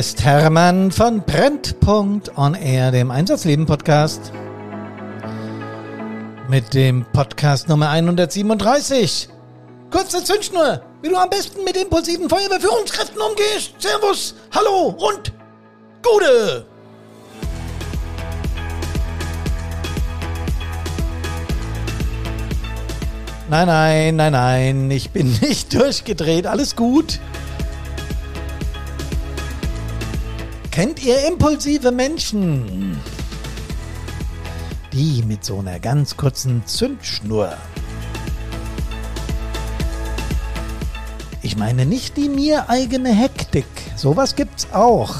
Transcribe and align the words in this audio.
ist 0.00 0.24
Hermann 0.24 0.90
von 0.90 1.20
Brennpunkt 1.20 2.38
on 2.38 2.54
Air, 2.54 2.90
dem 2.90 3.10
Einsatzleben 3.10 3.66
Podcast. 3.66 4.32
Mit 6.48 6.72
dem 6.72 7.04
Podcast 7.12 7.68
Nummer 7.68 7.90
137. 7.90 9.28
Kurze 9.90 10.24
Zündschnur, 10.24 10.80
wie 11.02 11.10
du 11.10 11.16
am 11.16 11.28
besten 11.28 11.64
mit 11.64 11.76
impulsiven 11.76 12.30
Feuerwehrführungskräften 12.30 13.20
umgehst. 13.20 13.74
Servus, 13.78 14.34
hallo 14.54 14.96
und 14.96 15.34
Gute! 16.02 16.64
Nein, 23.50 23.66
nein, 23.66 24.16
nein, 24.16 24.32
nein, 24.32 24.90
ich 24.90 25.10
bin 25.10 25.30
nicht 25.42 25.74
durchgedreht, 25.74 26.46
alles 26.46 26.74
gut. 26.74 27.20
Kennt 30.70 31.04
ihr 31.04 31.26
impulsive 31.26 31.90
Menschen? 31.90 32.96
Die 34.92 35.24
mit 35.26 35.44
so 35.44 35.58
einer 35.58 35.80
ganz 35.80 36.16
kurzen 36.16 36.64
Zündschnur. 36.64 37.52
Ich 41.42 41.56
meine 41.56 41.86
nicht 41.86 42.16
die 42.16 42.28
mir 42.28 42.70
eigene 42.70 43.08
Hektik. 43.12 43.66
Sowas 43.96 44.36
gibt's 44.36 44.68
auch. 44.72 45.16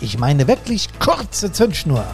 Ich 0.00 0.18
meine 0.18 0.48
wirklich 0.48 0.88
kurze 0.98 1.52
Zündschnur. 1.52 2.04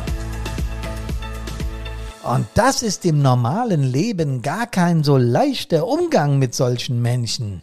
Und 2.22 2.46
das 2.54 2.82
ist 2.82 3.06
im 3.06 3.22
normalen 3.22 3.82
Leben 3.82 4.42
gar 4.42 4.66
kein 4.66 5.02
so 5.04 5.16
leichter 5.16 5.86
Umgang 5.86 6.38
mit 6.38 6.54
solchen 6.54 7.00
Menschen, 7.00 7.62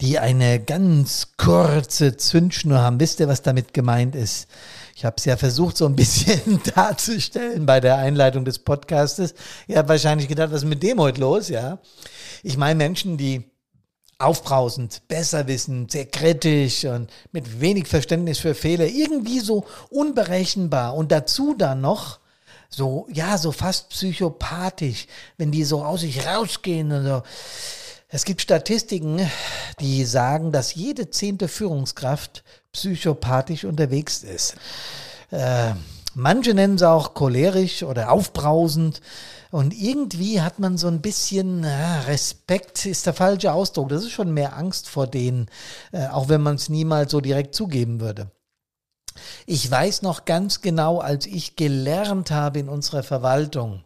die 0.00 0.18
eine 0.18 0.60
ganz 0.60 1.28
kurze 1.36 2.16
Zündschnur 2.16 2.78
haben. 2.78 3.00
Wisst 3.00 3.20
ihr, 3.20 3.28
was 3.28 3.42
damit 3.42 3.74
gemeint 3.74 4.14
ist? 4.14 4.48
Ich 4.96 5.04
habe 5.04 5.16
es 5.18 5.24
ja 5.24 5.36
versucht, 5.36 5.76
so 5.76 5.86
ein 5.86 5.96
bisschen 5.96 6.60
darzustellen 6.74 7.66
bei 7.66 7.80
der 7.80 7.96
Einleitung 7.96 8.44
des 8.44 8.58
Podcastes. 8.58 9.34
Ihr 9.66 9.78
habt 9.78 9.88
wahrscheinlich 9.88 10.28
gedacht, 10.28 10.50
was 10.50 10.62
ist 10.62 10.68
mit 10.68 10.82
dem 10.82 11.00
heute 11.00 11.20
los? 11.20 11.48
Ja, 11.48 11.78
ich 12.42 12.56
meine 12.56 12.76
Menschen, 12.76 13.16
die 13.18 13.44
aufbrausend, 14.18 15.02
besserwissend, 15.08 15.92
sehr 15.92 16.06
kritisch 16.06 16.84
und 16.84 17.10
mit 17.32 17.60
wenig 17.60 17.86
Verständnis 17.86 18.38
für 18.38 18.54
Fehler, 18.54 18.86
irgendwie 18.86 19.40
so 19.40 19.64
unberechenbar 19.88 20.94
und 20.94 21.10
dazu 21.10 21.54
dann 21.56 21.80
noch 21.80 22.20
so, 22.68 23.06
ja, 23.10 23.36
so 23.36 23.50
fast 23.50 23.88
psychopathisch, 23.88 25.06
wenn 25.38 25.50
die 25.50 25.64
so 25.64 25.82
aus 25.82 26.02
sich 26.02 26.26
rausgehen 26.26 26.92
und 26.92 27.04
so. 27.04 27.22
Es 28.12 28.24
gibt 28.24 28.42
Statistiken, 28.42 29.20
die 29.78 30.04
sagen, 30.04 30.50
dass 30.50 30.74
jede 30.74 31.10
zehnte 31.10 31.46
Führungskraft 31.46 32.42
psychopathisch 32.72 33.64
unterwegs 33.64 34.24
ist. 34.24 34.56
Äh, 35.30 35.74
manche 36.14 36.52
nennen 36.52 36.74
es 36.74 36.82
auch 36.82 37.14
cholerisch 37.14 37.84
oder 37.84 38.10
aufbrausend. 38.10 39.00
Und 39.52 39.72
irgendwie 39.72 40.40
hat 40.40 40.58
man 40.58 40.76
so 40.76 40.88
ein 40.88 41.00
bisschen 41.00 41.62
ja, 41.62 42.00
Respekt, 42.00 42.84
ist 42.84 43.06
der 43.06 43.14
falsche 43.14 43.52
Ausdruck. 43.52 43.90
Das 43.90 44.02
ist 44.02 44.10
schon 44.10 44.34
mehr 44.34 44.56
Angst 44.56 44.88
vor 44.88 45.06
denen, 45.06 45.46
äh, 45.92 46.08
auch 46.08 46.28
wenn 46.28 46.40
man 46.40 46.56
es 46.56 46.68
niemals 46.68 47.12
so 47.12 47.20
direkt 47.20 47.54
zugeben 47.54 48.00
würde. 48.00 48.32
Ich 49.46 49.70
weiß 49.70 50.02
noch 50.02 50.24
ganz 50.24 50.62
genau, 50.62 50.98
als 50.98 51.26
ich 51.26 51.54
gelernt 51.54 52.32
habe 52.32 52.58
in 52.58 52.68
unserer 52.68 53.04
Verwaltung, 53.04 53.84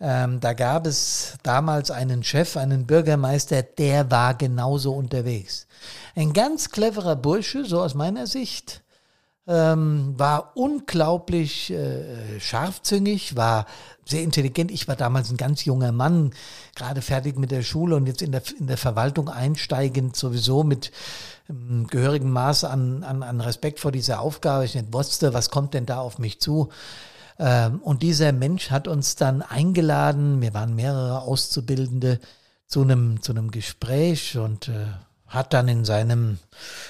ähm, 0.00 0.40
da 0.40 0.52
gab 0.52 0.86
es 0.86 1.34
damals 1.42 1.90
einen 1.90 2.22
Chef, 2.22 2.56
einen 2.56 2.86
Bürgermeister, 2.86 3.62
der 3.62 4.10
war 4.10 4.34
genauso 4.34 4.92
unterwegs. 4.92 5.66
Ein 6.14 6.32
ganz 6.32 6.70
cleverer 6.70 7.16
Bursche, 7.16 7.64
so 7.64 7.80
aus 7.80 7.94
meiner 7.94 8.26
Sicht, 8.26 8.82
ähm, 9.48 10.14
war 10.16 10.52
unglaublich 10.54 11.70
äh, 11.70 12.40
scharfzüngig, 12.40 13.36
war 13.36 13.66
sehr 14.04 14.22
intelligent. 14.22 14.70
Ich 14.70 14.88
war 14.88 14.96
damals 14.96 15.30
ein 15.30 15.36
ganz 15.36 15.64
junger 15.64 15.92
Mann, 15.92 16.32
gerade 16.74 17.00
fertig 17.00 17.38
mit 17.38 17.50
der 17.50 17.62
Schule 17.62 17.96
und 17.96 18.06
jetzt 18.06 18.22
in 18.22 18.32
der, 18.32 18.42
in 18.58 18.66
der 18.66 18.76
Verwaltung 18.76 19.28
einsteigend, 19.28 20.16
sowieso 20.16 20.64
mit 20.64 20.90
ähm, 21.48 21.86
gehörigem 21.88 22.30
Maß 22.30 22.64
an, 22.64 23.04
an, 23.04 23.22
an 23.22 23.40
Respekt 23.40 23.80
vor 23.80 23.92
dieser 23.92 24.20
Aufgabe. 24.20 24.64
Ich 24.64 24.74
nicht 24.74 24.92
wusste, 24.92 25.32
was 25.32 25.50
kommt 25.50 25.74
denn 25.74 25.86
da 25.86 25.98
auf 25.98 26.18
mich 26.18 26.40
zu. 26.40 26.68
Ähm, 27.38 27.80
und 27.80 28.02
dieser 28.02 28.32
Mensch 28.32 28.70
hat 28.70 28.88
uns 28.88 29.16
dann 29.16 29.42
eingeladen, 29.42 30.40
wir 30.40 30.54
waren 30.54 30.74
mehrere 30.74 31.20
Auszubildende, 31.20 32.20
zu 32.66 32.82
einem, 32.82 33.22
zu 33.22 33.32
einem 33.32 33.50
Gespräch 33.50 34.36
und 34.36 34.68
äh, 34.68 34.86
hat 35.26 35.52
dann 35.52 35.68
in 35.68 35.84
seinem, 35.84 36.38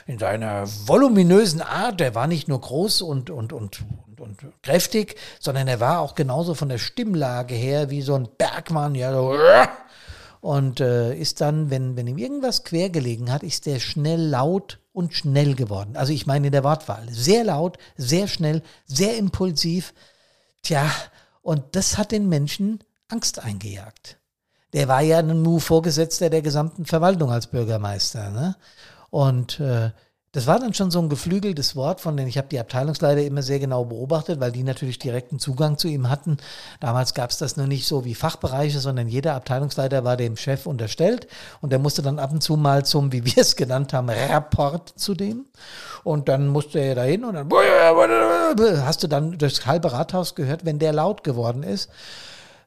in 0.06 0.18
seiner 0.18 0.66
voluminösen 0.66 1.62
Art, 1.62 2.00
der 2.00 2.14
war 2.14 2.26
nicht 2.26 2.48
nur 2.48 2.60
groß 2.60 3.02
und, 3.02 3.30
und, 3.30 3.52
und, 3.52 3.84
und, 4.18 4.38
kräftig, 4.62 5.16
sondern 5.40 5.68
er 5.68 5.80
war 5.80 6.00
auch 6.00 6.14
genauso 6.14 6.54
von 6.54 6.68
der 6.68 6.78
Stimmlage 6.78 7.54
her 7.54 7.90
wie 7.90 8.02
so 8.02 8.14
ein 8.14 8.28
Bergmann, 8.38 8.94
ja, 8.94 9.12
so, 9.12 9.34
und 10.40 10.80
äh, 10.80 11.14
ist 11.14 11.40
dann, 11.40 11.70
wenn, 11.70 11.96
wenn 11.96 12.06
ihm 12.06 12.18
irgendwas 12.18 12.62
quer 12.62 12.88
gelegen 12.88 13.32
hat, 13.32 13.42
ist 13.42 13.66
der 13.66 13.80
schnell 13.80 14.20
laut 14.20 14.78
und 14.92 15.12
schnell 15.12 15.54
geworden. 15.54 15.96
Also 15.96 16.12
ich 16.12 16.26
meine 16.26 16.46
in 16.46 16.52
der 16.52 16.62
Wortwahl. 16.62 17.08
Sehr 17.10 17.44
laut, 17.44 17.78
sehr 17.96 18.28
schnell, 18.28 18.62
sehr 18.86 19.16
impulsiv. 19.16 19.92
Tja, 20.66 20.90
und 21.42 21.62
das 21.76 21.96
hat 21.96 22.10
den 22.12 22.28
Menschen 22.28 22.80
Angst 23.08 23.38
eingejagt 23.38 24.18
der 24.76 24.88
war 24.88 25.00
ja 25.00 25.22
nun 25.22 25.42
Vorgesetzter 25.58 26.28
der 26.28 26.42
gesamten 26.42 26.84
Verwaltung 26.84 27.30
als 27.30 27.46
Bürgermeister. 27.46 28.30
Ne? 28.30 28.56
Und 29.08 29.58
äh, 29.58 29.90
das 30.36 30.46
war 30.46 30.58
dann 30.58 30.74
schon 30.74 30.90
so 30.90 31.00
ein 31.00 31.08
geflügeltes 31.08 31.76
Wort 31.76 32.02
von 32.02 32.14
denen 32.14 32.28
ich 32.28 32.36
habe 32.36 32.48
die 32.48 32.60
Abteilungsleiter 32.60 33.22
immer 33.22 33.40
sehr 33.40 33.58
genau 33.58 33.86
beobachtet, 33.86 34.38
weil 34.38 34.52
die 34.52 34.64
natürlich 34.64 34.98
direkten 34.98 35.38
Zugang 35.38 35.78
zu 35.78 35.88
ihm 35.88 36.10
hatten. 36.10 36.36
Damals 36.78 37.14
gab 37.14 37.30
es 37.30 37.38
das 37.38 37.56
nur 37.56 37.66
nicht 37.66 37.86
so 37.86 38.04
wie 38.04 38.14
Fachbereiche, 38.14 38.78
sondern 38.80 39.08
jeder 39.08 39.34
Abteilungsleiter 39.34 40.04
war 40.04 40.18
dem 40.18 40.36
Chef 40.36 40.66
unterstellt 40.66 41.26
und 41.62 41.70
der 41.70 41.78
musste 41.78 42.02
dann 42.02 42.18
ab 42.18 42.32
und 42.32 42.42
zu 42.42 42.58
mal 42.58 42.84
zum, 42.84 43.12
wie 43.12 43.24
wir 43.24 43.38
es 43.38 43.56
genannt 43.56 43.94
haben, 43.94 44.10
Rapport 44.10 44.92
zu 44.96 45.14
dem. 45.14 45.46
Und 46.04 46.28
dann 46.28 46.48
musste 46.48 46.80
er 46.80 46.96
dahin 46.96 47.24
und 47.24 47.32
dann 47.32 47.48
hast 48.84 49.02
du 49.02 49.08
dann 49.08 49.38
durchs 49.38 49.64
halbe 49.64 49.90
Rathaus 49.90 50.34
gehört, 50.34 50.66
wenn 50.66 50.78
der 50.78 50.92
laut 50.92 51.24
geworden 51.24 51.62
ist. 51.62 51.88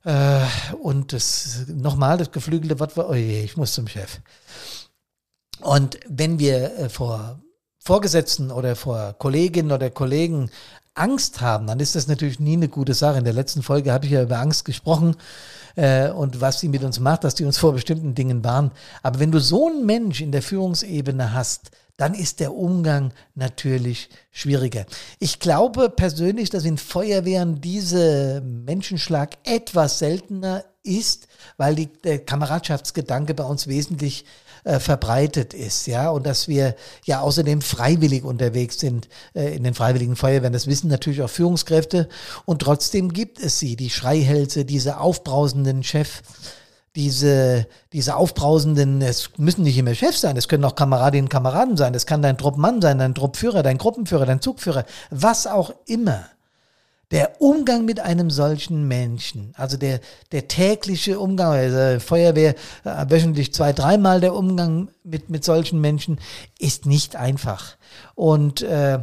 Äh, 0.06 0.40
und 0.82 1.14
das 1.14 1.66
nochmal 1.68 2.18
das 2.18 2.32
geflügelte 2.32 2.80
Wort 2.80 2.98
war, 2.98 3.12
oh 3.12 3.14
je, 3.14 3.44
ich 3.44 3.58
muss 3.58 3.74
zum 3.74 3.88
Chef. 3.88 4.22
Und 5.62 6.00
wenn 6.08 6.40
wir 6.40 6.76
äh, 6.76 6.90
vor 6.90 7.40
Vorgesetzten 7.80 8.52
oder 8.52 8.76
vor 8.76 9.16
Kolleginnen 9.18 9.72
oder 9.72 9.90
Kollegen 9.90 10.52
Angst 10.94 11.42
haben, 11.42 11.68
dann 11.68 11.80
ist 11.80 11.96
das 11.96 12.08
natürlich 12.08 12.40
nie 12.40 12.54
eine 12.54 12.68
gute 12.68 12.94
Sache. 12.94 13.18
In 13.18 13.24
der 13.24 13.34
letzten 13.34 13.64
Folge 13.64 13.92
habe 13.92 14.06
ich 14.06 14.12
ja 14.12 14.22
über 14.22 14.40
Angst 14.40 14.66
gesprochen 14.66 15.16
äh, 15.76 16.10
und 16.10 16.42
was 16.42 16.60
sie 16.60 16.68
mit 16.68 16.84
uns 16.84 17.00
macht, 17.00 17.24
dass 17.24 17.36
die 17.36 17.46
uns 17.46 17.58
vor 17.58 17.74
bestimmten 17.74 18.16
Dingen 18.16 18.44
warnen. 18.44 18.72
Aber 19.02 19.20
wenn 19.20 19.32
du 19.32 19.40
so 19.40 19.68
einen 19.68 19.86
Mensch 19.86 20.22
in 20.22 20.32
der 20.32 20.42
Führungsebene 20.42 21.34
hast, 21.34 21.72
dann 21.96 22.14
ist 22.14 22.40
der 22.40 22.54
Umgang 22.54 23.14
natürlich 23.36 24.10
schwieriger. 24.32 24.86
Ich 25.20 25.40
glaube 25.40 25.90
persönlich, 25.90 26.50
dass 26.50 26.64
in 26.64 26.78
Feuerwehren 26.78 27.60
dieser 27.60 28.42
Menschenschlag 28.42 29.38
etwas 29.44 30.00
seltener 30.00 30.64
ist, 30.84 31.28
weil 31.58 31.76
die, 31.76 31.88
der 31.88 32.20
Kameradschaftsgedanke 32.20 33.34
bei 33.34 33.44
uns 33.44 33.68
wesentlich 33.68 34.26
äh, 34.64 34.80
verbreitet 34.80 35.54
ist, 35.54 35.88
ja, 35.88 36.10
und 36.10 36.26
dass 36.26 36.48
wir 36.48 36.76
ja 37.06 37.22
außerdem 37.22 37.62
freiwillig 37.62 38.24
unterwegs 38.24 38.80
sind 38.80 39.10
äh, 39.34 39.56
in 39.56 39.64
den 39.64 39.74
freiwilligen 39.74 40.16
Feuerwehren. 40.16 40.54
Das 40.54 40.68
wissen 40.68 40.90
natürlich 40.90 41.22
auch 41.22 41.30
Führungskräfte 41.30 42.10
und 42.46 42.62
trotzdem 42.62 43.14
gibt 43.14 43.40
es 43.40 43.60
sie, 43.60 43.76
die 43.76 43.90
Schreihälse, 43.90 44.66
diese 44.66 45.00
aufbrausenden 45.00 45.84
Chefs 45.84 46.22
diese, 46.96 47.68
diese 47.94 48.16
aufbrausenden, 48.16 49.02
es 49.02 49.30
müssen 49.38 49.64
nicht 49.64 49.78
immer 49.78 49.94
Chefs 49.94 50.22
sein, 50.22 50.38
es 50.38 50.48
können 50.48 50.66
auch 50.66 50.76
Kameradinnen 50.76 51.26
und 51.26 51.30
Kameraden 51.30 51.78
sein, 51.78 51.94
es 51.94 52.06
kann 52.06 52.22
dein 52.22 52.38
Truppmann 52.38 52.82
sein, 52.82 52.98
dein 52.98 53.16
Truppführer, 53.16 53.64
dein 53.64 53.78
Gruppenführer, 53.78 54.26
dein 54.26 54.42
Zugführer, 54.42 54.86
was 55.12 55.48
auch 55.48 55.72
immer. 55.86 56.26
Der 57.12 57.42
Umgang 57.42 57.86
mit 57.86 58.00
einem 58.00 58.30
solchen 58.30 58.88
Menschen, 58.88 59.54
also 59.58 59.78
der, 59.78 60.00
der 60.32 60.48
tägliche 60.48 61.20
Umgang, 61.20 61.54
also 61.54 62.00
Feuerwehr 62.00 62.54
äh, 62.84 63.06
wöchentlich 63.10 63.52
zwei, 63.52 63.74
dreimal 63.74 64.22
der 64.22 64.36
Umgang 64.36 64.92
mit, 65.04 65.30
mit 65.30 65.44
solchen 65.44 65.82
Menschen 65.82 66.20
ist 66.60 66.86
nicht 66.86 67.16
einfach. 67.16 67.78
Und 68.14 68.62
äh, 68.62 69.00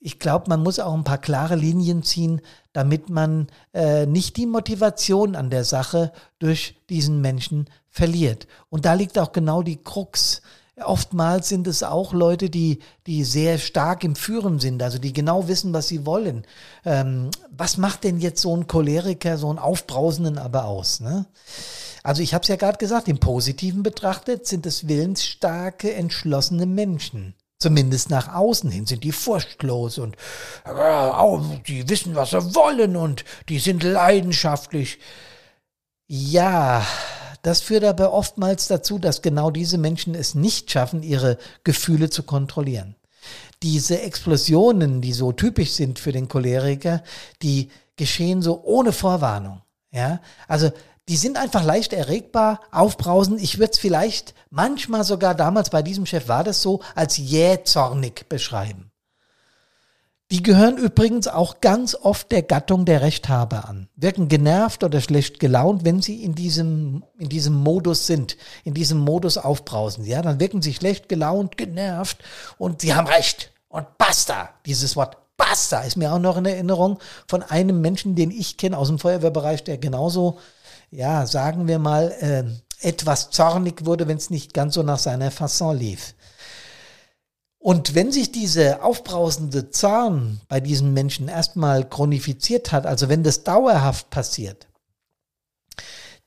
ich 0.00 0.18
glaube, 0.18 0.46
man 0.48 0.62
muss 0.62 0.80
auch 0.80 0.92
ein 0.92 1.04
paar 1.04 1.18
klare 1.18 1.56
Linien 1.56 2.02
ziehen, 2.02 2.42
damit 2.74 3.08
man 3.08 3.46
äh, 3.72 4.04
nicht 4.04 4.36
die 4.36 4.46
Motivation 4.46 5.34
an 5.34 5.48
der 5.48 5.64
Sache 5.64 6.12
durch 6.38 6.76
diesen 6.90 7.22
Menschen 7.22 7.70
verliert. 7.88 8.46
Und 8.68 8.84
da 8.84 8.92
liegt 8.94 9.18
auch 9.18 9.32
genau 9.32 9.62
die 9.62 9.82
Krux. 9.82 10.42
Oftmals 10.82 11.48
sind 11.48 11.66
es 11.68 11.82
auch 11.82 12.12
Leute, 12.12 12.50
die, 12.50 12.80
die 13.06 13.22
sehr 13.22 13.58
stark 13.58 14.02
im 14.02 14.16
Führen 14.16 14.58
sind, 14.58 14.82
also 14.82 14.98
die 14.98 15.12
genau 15.12 15.46
wissen, 15.46 15.72
was 15.72 15.88
sie 15.88 16.04
wollen. 16.04 16.44
Ähm, 16.84 17.30
was 17.50 17.76
macht 17.76 18.02
denn 18.04 18.18
jetzt 18.18 18.42
so 18.42 18.56
ein 18.56 18.66
Choleriker, 18.66 19.38
so 19.38 19.50
einen 19.50 19.60
Aufbrausenden 19.60 20.38
aber 20.38 20.64
aus? 20.64 21.00
Ne? 21.00 21.26
Also 22.02 22.22
ich 22.22 22.34
habe 22.34 22.42
es 22.42 22.48
ja 22.48 22.56
gerade 22.56 22.78
gesagt, 22.78 23.08
im 23.08 23.18
Positiven 23.18 23.82
betrachtet 23.82 24.46
sind 24.46 24.66
es 24.66 24.88
willensstarke, 24.88 25.94
entschlossene 25.94 26.66
Menschen 26.66 27.34
Zumindest 27.64 28.10
nach 28.10 28.34
außen 28.34 28.70
hin 28.70 28.84
sind 28.84 29.04
die 29.04 29.12
furchtlos 29.12 29.96
und 29.96 30.16
äh, 30.66 31.38
die 31.66 31.88
wissen, 31.88 32.14
was 32.14 32.30
sie 32.30 32.54
wollen 32.54 32.94
und 32.94 33.24
die 33.48 33.58
sind 33.58 33.82
leidenschaftlich. 33.82 34.98
Ja, 36.06 36.84
das 37.44 37.60
führt 37.60 37.84
aber 37.84 38.12
oftmals 38.12 38.68
dazu, 38.68 38.98
dass 38.98 39.20
genau 39.20 39.50
diese 39.50 39.76
Menschen 39.76 40.14
es 40.14 40.34
nicht 40.34 40.70
schaffen, 40.70 41.02
ihre 41.02 41.36
Gefühle 41.62 42.08
zu 42.08 42.22
kontrollieren. 42.22 42.96
Diese 43.62 44.00
Explosionen, 44.00 45.02
die 45.02 45.12
so 45.12 45.30
typisch 45.30 45.72
sind 45.72 45.98
für 45.98 46.10
den 46.10 46.26
Choleriker, 46.26 47.02
die 47.42 47.70
geschehen 47.96 48.40
so 48.40 48.62
ohne 48.64 48.92
Vorwarnung. 48.92 49.60
Ja, 49.92 50.20
also 50.48 50.72
die 51.08 51.16
sind 51.16 51.36
einfach 51.36 51.62
leicht 51.62 51.92
erregbar, 51.92 52.60
aufbrausend. 52.72 53.42
Ich 53.42 53.58
würde 53.58 53.72
es 53.72 53.78
vielleicht 53.78 54.34
manchmal 54.48 55.04
sogar 55.04 55.34
damals 55.34 55.68
bei 55.68 55.82
diesem 55.82 56.06
Chef 56.06 56.28
war 56.28 56.44
das 56.44 56.62
so 56.62 56.80
als 56.94 57.18
jähzornig 57.18 58.26
beschreiben. 58.26 58.90
Die 60.34 60.42
gehören 60.42 60.78
übrigens 60.78 61.28
auch 61.28 61.60
ganz 61.60 61.94
oft 61.94 62.32
der 62.32 62.42
Gattung 62.42 62.84
der 62.86 63.02
Rechthaber 63.02 63.68
an, 63.68 63.88
wirken 63.94 64.26
genervt 64.26 64.82
oder 64.82 65.00
schlecht 65.00 65.38
gelaunt, 65.38 65.84
wenn 65.84 66.02
sie 66.02 66.24
in 66.24 66.34
diesem, 66.34 67.04
in 67.16 67.28
diesem 67.28 67.54
Modus 67.54 68.08
sind, 68.08 68.36
in 68.64 68.74
diesem 68.74 68.98
Modus 68.98 69.38
aufbrausen. 69.38 70.04
Ja, 70.04 70.22
dann 70.22 70.40
wirken 70.40 70.60
sie 70.60 70.74
schlecht 70.74 71.08
gelaunt, 71.08 71.56
genervt 71.56 72.18
und 72.58 72.80
sie 72.80 72.94
haben 72.94 73.06
Recht. 73.06 73.52
Und 73.68 73.86
basta, 73.96 74.48
dieses 74.66 74.96
Wort 74.96 75.18
basta 75.36 75.82
ist 75.82 75.94
mir 75.94 76.12
auch 76.12 76.18
noch 76.18 76.36
in 76.36 76.46
Erinnerung 76.46 76.98
von 77.28 77.44
einem 77.44 77.80
Menschen, 77.80 78.16
den 78.16 78.32
ich 78.32 78.56
kenne 78.56 78.76
aus 78.76 78.88
dem 78.88 78.98
Feuerwehrbereich, 78.98 79.62
der 79.62 79.78
genauso 79.78 80.40
ja, 80.90 81.26
sagen 81.26 81.68
wir 81.68 81.78
mal, 81.78 82.10
äh, 82.18 82.42
etwas 82.84 83.30
zornig 83.30 83.86
wurde, 83.86 84.08
wenn 84.08 84.16
es 84.16 84.30
nicht 84.30 84.52
ganz 84.52 84.74
so 84.74 84.82
nach 84.82 84.98
seiner 84.98 85.30
Fasson 85.30 85.76
lief. 85.76 86.14
Und 87.64 87.94
wenn 87.94 88.12
sich 88.12 88.30
diese 88.30 88.82
aufbrausende 88.82 89.70
Zorn 89.70 90.38
bei 90.48 90.60
diesen 90.60 90.92
Menschen 90.92 91.28
erstmal 91.28 91.88
chronifiziert 91.88 92.72
hat, 92.72 92.84
also 92.84 93.08
wenn 93.08 93.22
das 93.22 93.42
dauerhaft 93.42 94.10
passiert, 94.10 94.66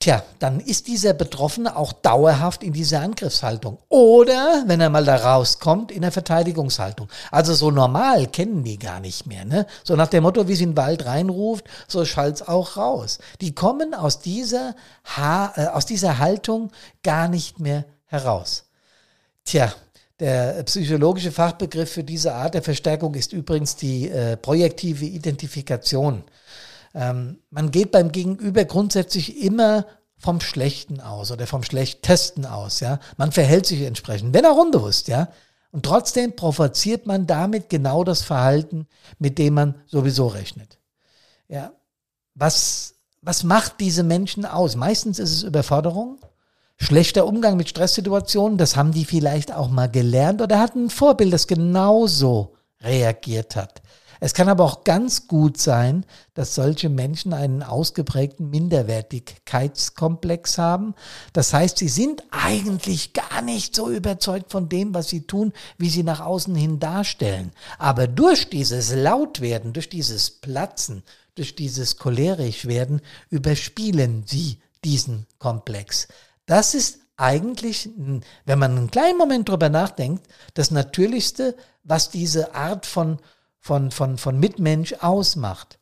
Tja, 0.00 0.22
dann 0.40 0.58
ist 0.60 0.88
dieser 0.88 1.12
Betroffene 1.12 1.76
auch 1.76 1.92
dauerhaft 1.92 2.62
in 2.62 2.72
dieser 2.72 3.00
Angriffshaltung. 3.00 3.78
Oder, 3.88 4.64
wenn 4.66 4.80
er 4.80 4.90
mal 4.90 5.04
da 5.04 5.16
rauskommt, 5.16 5.90
in 5.90 6.02
der 6.02 6.12
Verteidigungshaltung. 6.12 7.08
Also 7.32 7.54
so 7.54 7.72
normal 7.72 8.28
kennen 8.28 8.62
die 8.62 8.78
gar 8.78 9.00
nicht 9.00 9.26
mehr. 9.26 9.44
Ne? 9.44 9.66
So 9.82 9.96
nach 9.96 10.06
dem 10.06 10.22
Motto, 10.22 10.46
wie 10.46 10.54
sie 10.54 10.64
in 10.64 10.70
den 10.70 10.76
Wald 10.76 11.04
reinruft, 11.04 11.66
so 11.88 12.04
schallt's 12.04 12.42
auch 12.42 12.76
raus. 12.76 13.18
Die 13.40 13.54
kommen 13.54 13.92
aus 13.94 14.20
dieser, 14.20 14.76
ha 15.04 15.52
äh, 15.56 15.66
aus 15.66 15.86
dieser 15.86 16.18
Haltung 16.18 16.70
gar 17.02 17.26
nicht 17.26 17.58
mehr 17.58 17.84
heraus. 18.06 18.64
Tja, 19.44 19.72
der 20.20 20.62
psychologische 20.64 21.30
Fachbegriff 21.30 21.92
für 21.92 22.04
diese 22.04 22.34
Art 22.34 22.54
der 22.54 22.62
Verstärkung 22.62 23.14
ist 23.14 23.32
übrigens 23.32 23.76
die 23.76 24.08
äh, 24.08 24.36
projektive 24.36 25.04
Identifikation. 25.04 26.24
Ähm, 26.94 27.38
man 27.50 27.70
geht 27.70 27.92
beim 27.92 28.10
Gegenüber 28.10 28.64
grundsätzlich 28.64 29.40
immer 29.42 29.86
vom 30.16 30.40
Schlechten 30.40 31.00
aus 31.00 31.30
oder 31.30 31.46
vom 31.46 31.62
Schlechtesten 31.62 32.44
aus, 32.44 32.80
ja. 32.80 32.98
Man 33.16 33.30
verhält 33.30 33.66
sich 33.66 33.82
entsprechend, 33.82 34.34
wenn 34.34 34.46
auch 34.46 34.56
unbewusst, 34.56 35.06
ja. 35.06 35.28
Und 35.70 35.84
trotzdem 35.84 36.34
provoziert 36.34 37.06
man 37.06 37.26
damit 37.26 37.68
genau 37.68 38.02
das 38.02 38.22
Verhalten, 38.22 38.88
mit 39.18 39.38
dem 39.38 39.54
man 39.54 39.74
sowieso 39.86 40.26
rechnet. 40.26 40.78
Ja. 41.46 41.72
Was, 42.34 42.94
was 43.20 43.44
macht 43.44 43.80
diese 43.80 44.02
Menschen 44.02 44.44
aus? 44.44 44.76
Meistens 44.76 45.18
ist 45.18 45.30
es 45.30 45.42
Überforderung, 45.42 46.18
schlechter 46.78 47.26
Umgang 47.26 47.56
mit 47.56 47.68
Stresssituationen, 47.68 48.56
das 48.56 48.76
haben 48.76 48.92
die 48.92 49.04
vielleicht 49.04 49.52
auch 49.52 49.68
mal 49.68 49.90
gelernt 49.90 50.40
oder 50.40 50.60
hatten 50.60 50.86
ein 50.86 50.90
Vorbild, 50.90 51.32
das 51.32 51.46
genauso 51.46 52.54
reagiert 52.80 53.56
hat. 53.56 53.82
Es 54.20 54.34
kann 54.34 54.48
aber 54.48 54.64
auch 54.64 54.84
ganz 54.84 55.28
gut 55.28 55.60
sein, 55.60 56.04
dass 56.34 56.54
solche 56.54 56.88
Menschen 56.88 57.32
einen 57.32 57.62
ausgeprägten 57.62 58.50
Minderwertigkeitskomplex 58.50 60.58
haben. 60.58 60.94
Das 61.32 61.52
heißt, 61.52 61.78
sie 61.78 61.88
sind 61.88 62.24
eigentlich 62.30 63.12
gar 63.12 63.42
nicht 63.42 63.76
so 63.76 63.90
überzeugt 63.90 64.50
von 64.50 64.68
dem, 64.68 64.94
was 64.94 65.08
sie 65.08 65.26
tun, 65.26 65.52
wie 65.76 65.88
sie 65.88 66.02
nach 66.02 66.20
außen 66.20 66.54
hin 66.54 66.80
darstellen. 66.80 67.52
Aber 67.78 68.08
durch 68.08 68.50
dieses 68.50 68.92
Lautwerden, 68.92 69.72
durch 69.72 69.88
dieses 69.88 70.30
Platzen, 70.30 71.04
durch 71.36 71.54
dieses 71.54 71.96
cholerisch 71.96 72.66
werden, 72.66 73.00
überspielen 73.30 74.24
sie 74.26 74.58
diesen 74.84 75.26
Komplex. 75.38 76.08
Das 76.48 76.74
ist 76.74 76.98
eigentlich, 77.16 77.88
wenn 78.44 78.58
man 78.58 78.76
einen 78.76 78.90
kleinen 78.90 79.18
Moment 79.18 79.48
drüber 79.48 79.68
nachdenkt, 79.68 80.26
das 80.54 80.72
Natürlichste, 80.72 81.54
was 81.84 82.10
diese 82.10 82.56
Art 82.56 82.84
von 82.84 83.18
von, 83.60 83.90
von, 83.90 84.18
von 84.18 84.38
Mitmensch 84.38 84.94
ausmacht. 85.00 85.78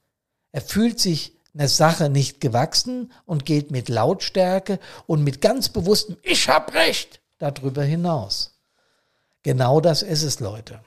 Er 0.53 0.61
fühlt 0.61 0.99
sich 0.99 1.39
einer 1.55 1.69
Sache 1.69 2.11
nicht 2.11 2.41
gewachsen 2.41 3.13
und 3.25 3.47
geht 3.47 3.71
mit 3.71 3.89
Lautstärke 3.89 4.79
und 5.07 5.23
mit 5.23 5.41
ganz 5.41 5.69
bewusstem 5.69 6.17
Ich 6.23 6.49
hab 6.49 6.75
Recht 6.75 7.21
darüber 7.39 7.83
hinaus. 7.83 8.59
Genau 9.43 9.81
das 9.81 10.03
ist 10.03 10.23
es, 10.23 10.41
Leute. 10.41 10.81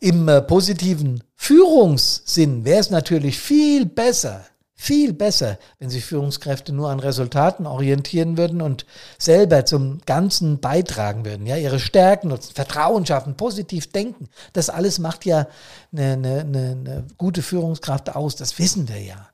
Im 0.00 0.28
äh, 0.28 0.40
positiven 0.40 1.24
Führungssinn 1.34 2.64
wäre 2.64 2.78
es 2.78 2.90
natürlich 2.90 3.38
viel 3.38 3.84
besser, 3.84 4.46
viel 4.80 5.12
besser, 5.12 5.58
wenn 5.80 5.90
sich 5.90 6.04
Führungskräfte 6.04 6.72
nur 6.72 6.88
an 6.88 7.00
Resultaten 7.00 7.66
orientieren 7.66 8.38
würden 8.38 8.62
und 8.62 8.86
selber 9.18 9.66
zum 9.66 9.98
Ganzen 10.06 10.60
beitragen 10.60 11.24
würden. 11.24 11.46
Ja, 11.46 11.56
ihre 11.56 11.80
Stärken 11.80 12.28
nutzen, 12.28 12.54
Vertrauen 12.54 13.04
schaffen, 13.04 13.36
positiv 13.36 13.90
denken. 13.90 14.28
Das 14.52 14.70
alles 14.70 15.00
macht 15.00 15.26
ja 15.26 15.48
eine, 15.92 16.12
eine, 16.12 16.40
eine 16.70 17.06
gute 17.18 17.42
Führungskraft 17.42 18.14
aus. 18.14 18.36
Das 18.36 18.56
wissen 18.60 18.88
wir 18.88 19.02
ja. 19.02 19.28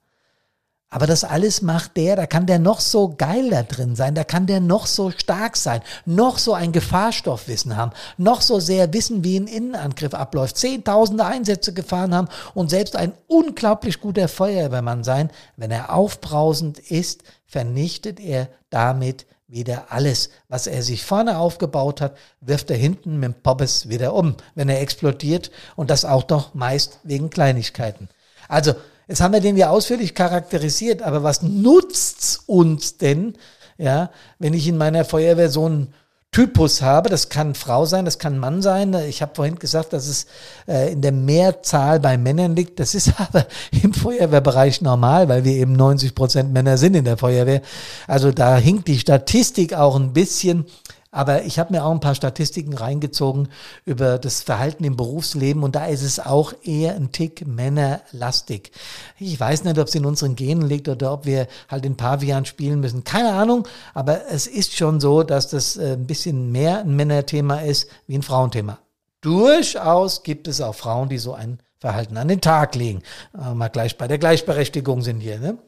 Aber 0.91 1.07
das 1.09 1.25
alles 1.25 1.61
macht 1.61 1.97
der, 1.97 2.15
da 2.15 2.27
kann 2.27 2.47
der 2.47 2.61
noch 2.61 2.79
so 2.79 3.15
geil 3.17 3.51
da 3.51 3.65
drin 3.65 3.97
sein, 3.97 4.15
da 4.15 4.23
kann 4.23 4.47
der 4.47 4.61
noch 4.61 4.87
so 4.87 5.11
stark 5.11 5.57
sein, 5.57 5.81
noch 6.05 6.39
so 6.39 6.55
ein 6.55 6.71
Gefahrstoffwissen 6.71 7.77
haben, 7.77 7.91
noch 8.17 8.41
so 8.41 8.61
sehr 8.61 8.93
wissen, 8.93 9.25
wie 9.25 9.41
ein 9.41 9.49
Innenangriff 9.49 10.15
abläuft, 10.15 10.57
zehntausende 10.57 11.25
Einsätze 11.25 11.75
gefahren 11.75 12.15
haben 12.15 12.29
und 12.55 12.71
selbst 12.71 12.95
ein 12.95 13.13
unglaublich 13.27 14.01
guter 14.01 14.29
Feuerwehrmann 14.29 15.03
sein. 15.03 15.31
Wenn 15.57 15.73
er 15.73 15.93
aufbrausend 15.93 16.79
ist, 16.79 17.25
vernichtet 17.45 18.21
er 18.21 18.49
damit 18.71 19.27
wieder 19.49 19.87
alles, 19.91 20.31
was 20.49 20.67
er 20.67 20.83
sich 20.83 21.05
vorne 21.05 21.38
aufgebaut 21.38 22.00
hat, 22.00 22.17
wirft 22.41 22.71
er 22.71 22.76
hinten 22.76 23.19
mit 23.19 23.25
dem 23.25 23.43
Poppes 23.43 23.88
wieder 23.88 24.14
um, 24.14 24.37
wenn 24.55 24.69
er 24.69 24.81
explodiert 24.81 25.50
und 25.76 25.91
das 25.91 26.05
auch 26.05 26.23
doch 26.23 26.55
meist 26.55 27.00
wegen 27.03 27.31
Kleinigkeiten. 27.31 28.09
Also 28.49 28.75
Jetzt 29.08 29.20
haben 29.20 29.34
wir 29.34 29.40
den 29.40 29.56
ja 29.56 29.70
ausführlich 29.70 30.14
charakterisiert, 30.14 31.02
aber 31.02 31.23
was 31.23 31.42
nutzt's 31.42 32.42
uns 32.46 32.96
denn, 32.96 33.34
ja, 33.76 34.11
wenn 34.38 34.54
ich 34.54 34.66
in 34.66 34.78
meiner 34.78 35.04
Feuerwehr 35.04 35.50
so 35.50 35.66
einen 35.66 35.94
Typus 36.34 36.82
habe, 36.82 37.11
das 37.11 37.28
kann 37.28 37.54
Frau 37.54 37.87
sein, 37.87 38.04
das 38.04 38.18
kann 38.18 38.38
Mann 38.38 38.61
sein. 38.61 38.92
Ich 39.08 39.23
habe 39.23 39.37
vorhin 39.37 39.56
gesagt, 39.56 39.92
dass 39.92 40.08
es 40.08 40.26
äh, 40.66 40.92
in 40.92 41.00
der 41.00 41.12
Mehrzahl 41.12 42.00
bei 42.00 42.18
Männern 42.18 42.56
liegt. 42.56 42.80
Das 42.80 42.96
ist 42.96 43.12
aber 43.20 43.46
im 43.70 43.94
Feuerwehrbereich 43.94 44.80
normal, 44.80 45.28
weil 45.28 45.44
wir 45.44 45.52
eben 45.52 45.75
90 45.75 46.12
Prozent 46.12 46.52
Männer 46.52 46.76
sind 46.76 46.96
in 46.96 47.04
der 47.04 47.18
Feuerwehr. 47.18 47.62
Also 48.08 48.32
da 48.32 48.56
hinkt 48.56 48.88
die 48.88 48.99
Statistik 48.99 49.75
auch 49.75 49.94
ein 49.94 50.12
bisschen. 50.12 50.66
Aber 51.14 51.44
ich 51.44 51.61
habe 51.61 51.73
mir 51.73 51.85
auch 51.85 51.92
ein 51.92 52.00
paar 52.00 52.16
Statistiken 52.16 52.75
reingezogen 52.75 53.49
über 53.85 54.18
das 54.18 54.42
Verhalten 54.42 54.83
im 54.83 54.97
Berufsleben 54.97 55.62
und 55.62 55.76
da 55.76 55.87
ist 55.87 56.02
es 56.02 56.18
auch 56.18 56.52
eher 56.64 56.97
ein 56.97 57.12
Tick 57.12 57.47
männerlastig. 57.47 58.73
Ich 59.21 59.38
weiß 59.38 59.62
nicht, 59.62 59.78
ob 59.78 59.87
es 59.87 59.94
in 59.94 60.06
unseren 60.06 60.35
Genen 60.35 60.68
liegt 60.68 60.88
oder 60.88 61.12
ob 61.12 61.25
wir 61.25 61.47
halt 61.68 61.87
in 61.87 61.97
Pavian 61.97 62.47
spielen 62.47 62.80
müssen. 62.80 63.04
Keine 63.04 63.33
Ahnung, 63.33 63.68
aber 63.94 64.26
es 64.28 64.49
ist 64.49 64.76
schon 64.76 64.99
so, 64.99 65.23
dass 65.23 65.49
das 65.49 65.76
äh, 65.76 65.92
ein 65.92 66.09
bisschen 66.09 66.50
mehr 66.50 66.80
ein 66.80 66.97
Männerthema 66.97 67.61
ist 67.61 67.88
wie 68.09 68.18
ein 68.18 68.23
Frauenthema. 68.23 68.78
Durchaus 69.21 70.25
gibt 70.25 70.49
es 70.49 70.61
auch 70.61 70.75
Frauen, 70.75 71.09
die 71.09 71.18
so 71.18 71.33
ein 71.33 71.61
Verhalten 71.85 72.17
an 72.17 72.29
den 72.29 72.41
Tag 72.41 72.75
legen. 72.76 73.03
Äh, 73.38 73.53
mal 73.53 73.69
gleich 73.69 73.99
bei 73.99 74.09
der 74.09 74.17
Gleichberechtigung 74.17 75.03
sind 75.03 75.21
hier. 75.21 75.38
Ne? 75.38 75.59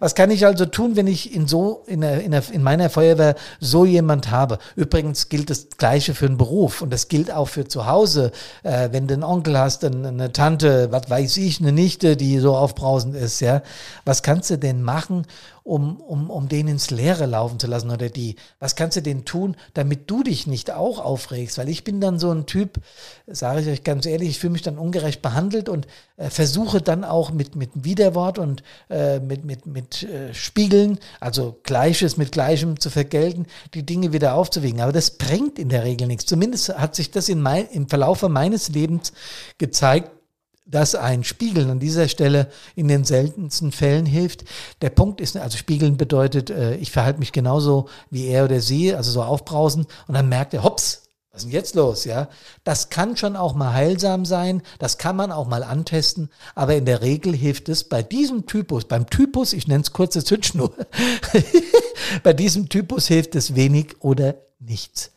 Was 0.00 0.16
kann 0.16 0.32
ich 0.32 0.44
also 0.44 0.66
tun, 0.66 0.96
wenn 0.96 1.06
ich 1.06 1.32
in 1.36 1.46
so 1.46 1.84
in, 1.86 2.00
der, 2.00 2.20
in, 2.24 2.32
der, 2.32 2.42
in 2.50 2.64
meiner 2.64 2.90
Feuerwehr 2.90 3.36
so 3.60 3.84
jemand 3.84 4.32
habe? 4.32 4.58
Übrigens 4.74 5.28
gilt 5.28 5.50
das 5.50 5.68
Gleiche 5.78 6.14
für 6.14 6.26
einen 6.26 6.36
Beruf 6.36 6.82
und 6.82 6.92
das 6.92 7.06
gilt 7.06 7.30
auch 7.30 7.48
für 7.48 7.68
zu 7.68 7.86
Hause. 7.86 8.32
Äh, 8.64 8.88
wenn 8.90 9.06
du 9.06 9.14
einen 9.14 9.22
Onkel 9.22 9.56
hast, 9.56 9.84
eine, 9.84 10.08
eine 10.08 10.32
Tante, 10.32 10.90
was 10.90 11.08
weiß 11.08 11.36
ich, 11.36 11.60
eine 11.60 11.70
Nichte, 11.70 12.16
die 12.16 12.40
so 12.40 12.56
aufbrausend 12.56 13.14
ist, 13.14 13.38
ja, 13.38 13.62
was 14.04 14.24
kannst 14.24 14.50
du 14.50 14.58
denn 14.58 14.82
machen, 14.82 15.26
um, 15.64 16.00
um, 16.00 16.30
um 16.30 16.48
den 16.48 16.68
ins 16.68 16.90
Leere 16.90 17.26
laufen 17.26 17.58
zu 17.58 17.66
lassen 17.66 17.90
oder 17.90 18.08
die? 18.08 18.36
Was 18.58 18.76
kannst 18.76 18.96
du 18.96 19.02
denn 19.02 19.24
tun, 19.24 19.56
damit 19.74 20.10
du 20.10 20.22
dich 20.22 20.46
nicht 20.46 20.70
auch 20.72 20.98
aufregst? 20.98 21.58
Weil 21.58 21.68
ich 21.68 21.84
bin 21.84 22.00
dann 22.00 22.18
so 22.18 22.30
ein 22.30 22.46
Typ, 22.46 22.80
sage 23.26 23.60
ich 23.60 23.68
euch 23.68 23.84
ganz 23.84 24.06
ehrlich, 24.06 24.30
ich 24.30 24.38
fühle 24.38 24.52
mich 24.52 24.62
dann 24.62 24.78
ungerecht 24.78 25.22
behandelt 25.22 25.68
und 25.68 25.86
äh, 26.16 26.30
versuche 26.30 26.80
dann 26.80 27.04
auch 27.04 27.30
mit, 27.30 27.54
mit 27.54 27.70
Widerwort 27.74 28.38
und 28.38 28.62
äh, 28.90 29.20
mit, 29.20 29.44
mit, 29.44 29.66
mit 29.66 30.02
äh, 30.02 30.34
Spiegeln, 30.34 30.98
also 31.20 31.58
Gleiches 31.62 32.16
mit 32.16 32.32
Gleichem 32.32 32.80
zu 32.80 32.90
vergelten, 32.90 33.46
die 33.74 33.86
Dinge 33.86 34.12
wieder 34.12 34.34
aufzuwiegen. 34.34 34.80
Aber 34.80 34.92
das 34.92 35.12
bringt 35.12 35.58
in 35.58 35.68
der 35.68 35.84
Regel 35.84 36.08
nichts. 36.08 36.26
Zumindest 36.26 36.76
hat 36.76 36.94
sich 36.94 37.10
das 37.10 37.28
in 37.28 37.40
mein, 37.40 37.68
im 37.68 37.88
Verlauf 37.88 38.22
meines 38.22 38.68
Lebens 38.68 39.12
gezeigt, 39.58 40.10
dass 40.64 40.94
ein 40.94 41.24
Spiegeln 41.24 41.70
an 41.70 41.80
dieser 41.80 42.08
Stelle 42.08 42.48
in 42.76 42.88
den 42.88 43.04
seltensten 43.04 43.72
Fällen 43.72 44.06
hilft. 44.06 44.44
Der 44.80 44.90
Punkt 44.90 45.20
ist, 45.20 45.36
also 45.36 45.58
Spiegeln 45.58 45.96
bedeutet, 45.96 46.50
äh, 46.50 46.76
ich 46.76 46.90
verhalte 46.90 47.18
mich 47.18 47.32
genauso 47.32 47.88
wie 48.10 48.26
er 48.26 48.44
oder 48.44 48.60
sie, 48.60 48.94
also 48.94 49.10
so 49.10 49.22
aufbrausen 49.22 49.86
und 50.06 50.14
dann 50.14 50.28
merkt 50.28 50.54
er, 50.54 50.62
hops, 50.62 51.02
was 51.32 51.42
ist 51.42 51.46
denn 51.46 51.52
jetzt 51.52 51.74
los, 51.74 52.04
ja? 52.04 52.28
Das 52.62 52.90
kann 52.90 53.16
schon 53.16 53.36
auch 53.36 53.54
mal 53.54 53.72
heilsam 53.72 54.26
sein, 54.26 54.62
das 54.78 54.98
kann 54.98 55.16
man 55.16 55.32
auch 55.32 55.48
mal 55.48 55.62
antesten, 55.62 56.28
aber 56.54 56.76
in 56.76 56.84
der 56.84 57.00
Regel 57.00 57.34
hilft 57.34 57.70
es 57.70 57.84
bei 57.84 58.02
diesem 58.02 58.46
Typus, 58.46 58.84
beim 58.84 59.08
Typus, 59.08 59.54
ich 59.54 59.66
nenne 59.66 59.82
es 59.82 59.92
kurze 59.92 60.22
Zündschnur, 60.22 60.74
bei 62.22 62.34
diesem 62.34 62.68
Typus 62.68 63.08
hilft 63.08 63.34
es 63.34 63.54
wenig 63.54 63.96
oder 64.00 64.34
nichts. 64.58 65.10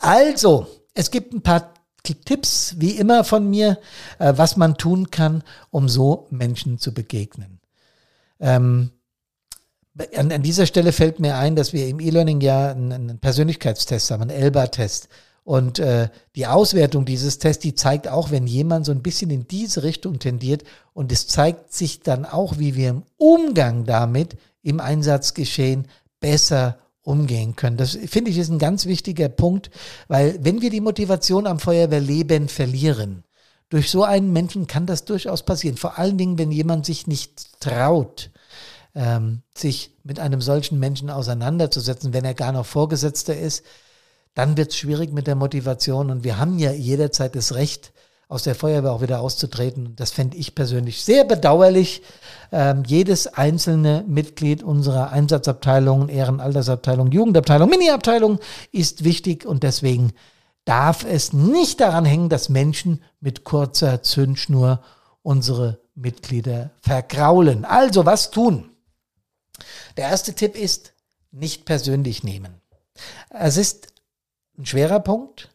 Also, 0.00 0.66
es 0.94 1.12
gibt 1.12 1.32
ein 1.32 1.42
paar 1.42 1.74
Tipps, 2.14 2.74
wie 2.78 2.92
immer 2.92 3.24
von 3.24 3.48
mir, 3.48 3.78
äh, 4.18 4.32
was 4.36 4.56
man 4.56 4.76
tun 4.76 5.10
kann, 5.10 5.42
um 5.70 5.88
so 5.88 6.26
Menschen 6.30 6.78
zu 6.78 6.92
begegnen. 6.92 7.60
Ähm, 8.40 8.90
an, 10.16 10.30
an, 10.30 10.42
dieser 10.42 10.66
Stelle 10.66 10.92
fällt 10.92 11.18
mir 11.20 11.36
ein, 11.36 11.56
dass 11.56 11.72
wir 11.72 11.88
im 11.88 12.00
E-Learning 12.00 12.40
ja 12.40 12.70
einen, 12.70 12.92
einen, 12.92 13.18
Persönlichkeitstest 13.18 14.10
haben, 14.10 14.22
einen 14.22 14.30
ELBA-Test. 14.30 15.08
Und 15.44 15.78
äh, 15.78 16.10
die 16.36 16.46
Auswertung 16.46 17.04
dieses 17.04 17.38
Tests, 17.38 17.62
die 17.62 17.74
zeigt 17.74 18.06
auch, 18.06 18.30
wenn 18.30 18.46
jemand 18.46 18.84
so 18.84 18.92
ein 18.92 19.02
bisschen 19.02 19.30
in 19.30 19.48
diese 19.48 19.82
Richtung 19.82 20.18
tendiert 20.18 20.62
und 20.92 21.10
es 21.10 21.26
zeigt 21.26 21.72
sich 21.72 22.00
dann 22.00 22.26
auch, 22.26 22.58
wie 22.58 22.76
wir 22.76 22.90
im 22.90 23.02
Umgang 23.16 23.86
damit 23.86 24.36
im 24.62 24.78
Einsatzgeschehen 24.78 25.88
besser 26.20 26.78
umgehen 27.08 27.56
können. 27.56 27.78
Das 27.78 27.96
finde 28.06 28.30
ich 28.30 28.38
ist 28.38 28.50
ein 28.50 28.58
ganz 28.58 28.84
wichtiger 28.84 29.30
Punkt, 29.30 29.70
weil 30.08 30.38
wenn 30.42 30.60
wir 30.60 30.68
die 30.68 30.82
Motivation 30.82 31.46
am 31.46 31.58
Feuerwehrleben 31.58 32.48
verlieren, 32.48 33.24
durch 33.70 33.90
so 33.90 34.04
einen 34.04 34.32
Menschen 34.32 34.66
kann 34.66 34.86
das 34.86 35.04
durchaus 35.04 35.42
passieren. 35.42 35.76
Vor 35.76 35.98
allen 35.98 36.18
Dingen, 36.18 36.38
wenn 36.38 36.52
jemand 36.52 36.84
sich 36.86 37.06
nicht 37.06 37.60
traut, 37.60 38.30
ähm, 38.94 39.42
sich 39.56 39.92
mit 40.04 40.20
einem 40.20 40.42
solchen 40.42 40.78
Menschen 40.78 41.08
auseinanderzusetzen, 41.08 42.12
wenn 42.12 42.24
er 42.24 42.34
gar 42.34 42.52
noch 42.52 42.66
Vorgesetzter 42.66 43.36
ist, 43.36 43.64
dann 44.34 44.56
wird 44.56 44.70
es 44.70 44.76
schwierig 44.76 45.12
mit 45.12 45.26
der 45.26 45.34
Motivation. 45.34 46.10
Und 46.10 46.24
wir 46.24 46.38
haben 46.38 46.58
ja 46.58 46.72
jederzeit 46.72 47.34
das 47.34 47.54
Recht, 47.54 47.92
aus 48.28 48.42
der 48.42 48.54
Feuerwehr 48.54 48.92
auch 48.92 49.00
wieder 49.00 49.20
auszutreten. 49.20 49.96
Das 49.96 50.10
fände 50.10 50.36
ich 50.36 50.54
persönlich 50.54 51.02
sehr 51.02 51.24
bedauerlich. 51.24 52.02
Ähm, 52.52 52.82
jedes 52.86 53.26
einzelne 53.26 54.04
Mitglied 54.06 54.62
unserer 54.62 55.10
Einsatzabteilungen, 55.10 56.10
Ehrenaltersabteilung, 56.10 57.10
Jugendabteilung, 57.10 57.70
Miniabteilung 57.70 58.38
ist 58.70 59.04
wichtig 59.04 59.46
und 59.46 59.62
deswegen 59.62 60.12
darf 60.66 61.04
es 61.04 61.32
nicht 61.32 61.80
daran 61.80 62.04
hängen, 62.04 62.28
dass 62.28 62.50
Menschen 62.50 63.02
mit 63.20 63.44
kurzer 63.44 64.02
Zündschnur 64.02 64.82
unsere 65.22 65.80
Mitglieder 65.94 66.70
vergraulen. 66.82 67.64
Also 67.64 68.04
was 68.04 68.30
tun? 68.30 68.70
Der 69.96 70.08
erste 70.10 70.34
Tipp 70.34 70.54
ist, 70.54 70.92
nicht 71.30 71.64
persönlich 71.64 72.22
nehmen. 72.22 72.60
Es 73.30 73.56
ist 73.56 73.88
ein 74.58 74.66
schwerer 74.66 75.00
Punkt, 75.00 75.50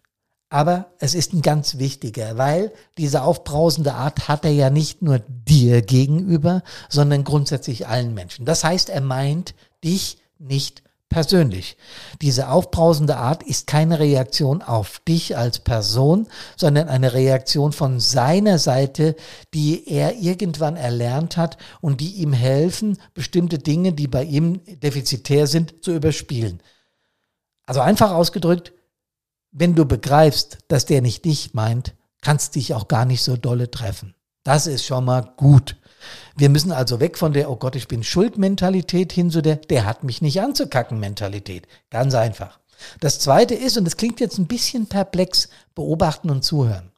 aber 0.53 0.91
es 1.00 1.15
ist 1.15 1.33
ein 1.33 1.41
ganz 1.41 1.79
wichtiger, 1.79 2.38
weil 2.38 2.72
diese 3.00 3.24
aufbrausende 3.24 3.95
Art 3.95 4.27
hat 4.27 4.45
er 4.45 4.51
ja 4.51 4.69
nicht 4.69 5.01
nur 5.01 5.17
dir 5.17 5.81
gegenüber, 5.81 6.62
sondern 6.89 7.24
grundsätzlich 7.24 7.88
allen 7.88 8.13
Menschen. 8.13 8.45
Das 8.45 8.63
heißt, 8.63 8.89
er 8.89 9.01
meint 9.01 9.55
dich 9.83 10.19
nicht 10.38 10.83
persönlich. 11.10 11.75
Diese 12.22 12.50
aufbrausende 12.50 13.17
Art 13.17 13.41
ist 13.41 13.65
keine 13.65 13.98
Reaktion 13.98 14.62
auf 14.62 15.00
dich 15.07 15.36
als 15.36 15.57
Person, 15.57 16.27
sondern 16.55 16.88
eine 16.88 17.13
Reaktion 17.13 17.72
von 17.72 18.00
seiner 18.00 18.60
Seite, 18.60 19.15
die 19.55 19.89
er 19.89 20.17
irgendwann 20.17 20.75
erlernt 20.75 21.36
hat 21.36 21.57
und 21.81 22.00
die 22.00 22.12
ihm 22.17 22.31
helfen, 22.31 23.00
bestimmte 23.15 23.57
Dinge, 23.57 23.93
die 23.93 24.07
bei 24.07 24.24
ihm 24.24 24.62
defizitär 24.83 25.48
sind, 25.48 25.83
zu 25.83 25.95
überspielen. 25.95 26.62
Also 27.65 27.81
einfach 27.81 28.12
ausgedrückt, 28.12 28.72
wenn 29.53 29.75
du 29.75 29.86
begreifst, 29.86 30.57
dass 30.67 30.86
der 30.86 31.01
nicht 31.01 31.24
dich 31.24 31.53
meint, 31.53 31.93
kannst 32.22 32.55
dich 32.55 32.74
auch 32.74 32.88
gar 32.88 33.05
nicht 33.05 33.24
so 33.24 33.38
dolle 33.38 33.72
treffen. 33.72 34.15
Das 34.43 34.67
ist 34.67 34.86
schon 34.86 35.05
mal 35.05 35.33
gut. 35.38 35.77
Wir 36.36 36.50
müssen 36.50 36.74
also 36.74 37.00
weg 37.00 37.17
von 37.17 37.31
der, 37.31 37.50
oh 37.50 37.55
Gott, 37.55 37.75
ich 37.75 37.88
bin 37.88 38.03
Schuld-Mentalität 38.03 39.13
hin 39.13 39.29
zu 39.29 39.41
der, 39.41 39.55
der 39.55 39.86
hat 39.86 40.03
mich 40.03 40.22
nicht 40.22 40.41
anzukacken 40.41 41.00
Mentalität. 41.00 41.67
Ganz 41.89 42.13
einfach. 42.15 42.60
Das 43.00 43.19
zweite 43.19 43.53
ist, 43.53 43.77
und 43.77 43.86
das 43.86 43.95
klingt 43.95 44.19
jetzt 44.19 44.39
ein 44.39 44.48
bisschen 44.48 44.88
perplex, 44.88 45.48
beobachten 45.75 46.29
und 46.29 46.43
zuhören. 46.43 46.91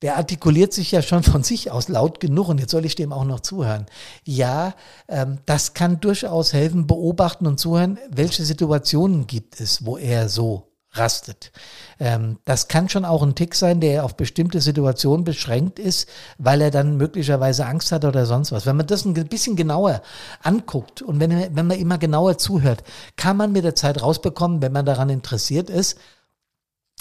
Der 0.00 0.16
artikuliert 0.16 0.72
sich 0.72 0.92
ja 0.92 1.02
schon 1.02 1.22
von 1.22 1.42
sich 1.42 1.70
aus 1.70 1.88
laut 1.88 2.20
genug 2.20 2.48
und 2.48 2.58
jetzt 2.58 2.70
soll 2.70 2.86
ich 2.86 2.94
dem 2.94 3.12
auch 3.12 3.24
noch 3.24 3.40
zuhören. 3.40 3.86
Ja, 4.24 4.74
ähm, 5.08 5.38
das 5.46 5.74
kann 5.74 6.00
durchaus 6.00 6.52
helfen, 6.52 6.86
beobachten 6.86 7.46
und 7.46 7.58
zuhören, 7.58 7.98
welche 8.08 8.44
Situationen 8.44 9.26
gibt 9.26 9.60
es, 9.60 9.84
wo 9.84 9.98
er 9.98 10.28
so 10.28 10.71
rastet. 10.94 11.52
Ähm, 11.98 12.38
das 12.44 12.68
kann 12.68 12.88
schon 12.88 13.04
auch 13.04 13.22
ein 13.22 13.34
Tick 13.34 13.54
sein, 13.54 13.80
der 13.80 14.04
auf 14.04 14.16
bestimmte 14.16 14.60
Situationen 14.60 15.24
beschränkt 15.24 15.78
ist, 15.78 16.08
weil 16.38 16.60
er 16.60 16.70
dann 16.70 16.96
möglicherweise 16.96 17.66
Angst 17.66 17.92
hat 17.92 18.04
oder 18.04 18.26
sonst 18.26 18.52
was. 18.52 18.66
Wenn 18.66 18.76
man 18.76 18.86
das 18.86 19.04
ein 19.04 19.14
bisschen 19.14 19.56
genauer 19.56 20.02
anguckt 20.42 21.02
und 21.02 21.20
wenn, 21.20 21.56
wenn 21.56 21.66
man 21.66 21.78
immer 21.78 21.98
genauer 21.98 22.38
zuhört, 22.38 22.82
kann 23.16 23.36
man 23.36 23.52
mit 23.52 23.64
der 23.64 23.74
Zeit 23.74 24.02
rausbekommen, 24.02 24.60
wenn 24.62 24.72
man 24.72 24.86
daran 24.86 25.08
interessiert 25.08 25.70
ist, 25.70 25.98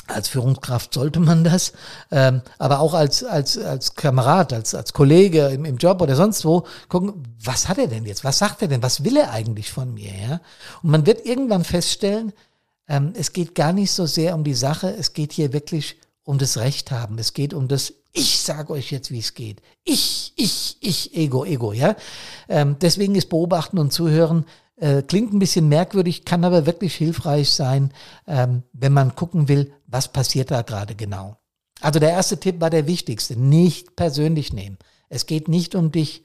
als 0.07 0.29
Führungskraft 0.29 0.93
sollte 0.93 1.19
man 1.19 1.43
das, 1.43 1.74
ähm, 2.12 2.41
aber 2.57 2.79
auch 2.79 2.93
als, 2.93 3.24
als, 3.24 3.57
als 3.57 3.95
Kamerad, 3.95 4.51
als, 4.51 4.74
als 4.75 4.93
Kollege 4.93 5.48
im, 5.48 5.63
im 5.63 5.77
Job 5.77 6.01
oder 6.01 6.15
sonst 6.15 6.43
wo, 6.43 6.65
gucken, 6.89 7.24
was 7.43 7.67
hat 7.67 7.77
er 7.77 7.88
denn 7.88 8.05
jetzt? 8.05 8.24
Was 8.24 8.39
sagt 8.39 8.62
er 8.62 8.67
denn? 8.67 8.83
Was 8.83 9.03
will 9.03 9.17
er 9.17 9.31
eigentlich 9.31 9.71
von 9.71 9.93
mir? 9.93 10.12
Ja? 10.12 10.41
Und 10.81 10.91
man 10.91 11.05
wird 11.05 11.25
irgendwann 11.25 11.63
feststellen, 11.63 12.33
ähm, 12.88 13.14
es 13.16 13.34
geht 13.34 13.56
gar 13.56 13.74
nicht 13.74 13.92
so 13.92 14.06
sehr 14.06 14.36
um 14.36 14.44
die 14.44 14.54
Sache, 14.54 14.94
es 14.98 15.14
geht 15.14 15.34
hier 15.34 15.54
wirklich 15.54 15.98
um 16.24 16.38
das 16.38 16.58
Recht 16.58 16.92
haben. 16.92 17.18
Es 17.18 17.34
geht 17.34 17.54
um 17.54 17.68
das, 17.68 17.94
ich 18.14 18.40
sage 18.40 18.74
euch 18.74 18.92
jetzt, 18.92 19.12
wie 19.12 19.20
es 19.20 19.34
geht. 19.34 19.62
Ich, 19.84 20.34
ich, 20.36 20.78
ich, 20.82 21.16
Ego, 21.16 21.46
Ego, 21.46 21.74
ja. 21.74 21.96
Ähm, 22.48 22.78
deswegen 22.80 23.16
ist 23.16 23.30
Beobachten 23.30 23.78
und 23.80 23.92
Zuhören 23.92 24.46
äh, 24.78 25.02
klingt 25.04 25.34
ein 25.34 25.40
bisschen 25.40 25.68
merkwürdig, 25.70 26.26
kann 26.26 26.44
aber 26.44 26.66
wirklich 26.66 26.96
hilfreich 26.96 27.52
sein, 27.52 27.92
ähm, 28.28 28.64
wenn 28.74 28.94
man 28.94 29.16
gucken 29.16 29.48
will, 29.48 29.74
was 29.88 30.12
passiert 30.12 30.52
da 30.52 30.62
gerade 30.62 30.96
genau. 30.96 31.38
Also 31.80 32.00
der 32.00 32.12
erste 32.12 32.40
Tipp 32.40 32.62
war 32.62 32.70
der 32.70 32.88
wichtigste, 32.88 33.40
nicht 33.40 33.96
persönlich 33.96 34.54
nehmen. 34.54 34.78
Es 35.10 35.26
geht 35.26 35.48
nicht 35.48 35.76
um 35.76 35.92
dich, 35.92 36.24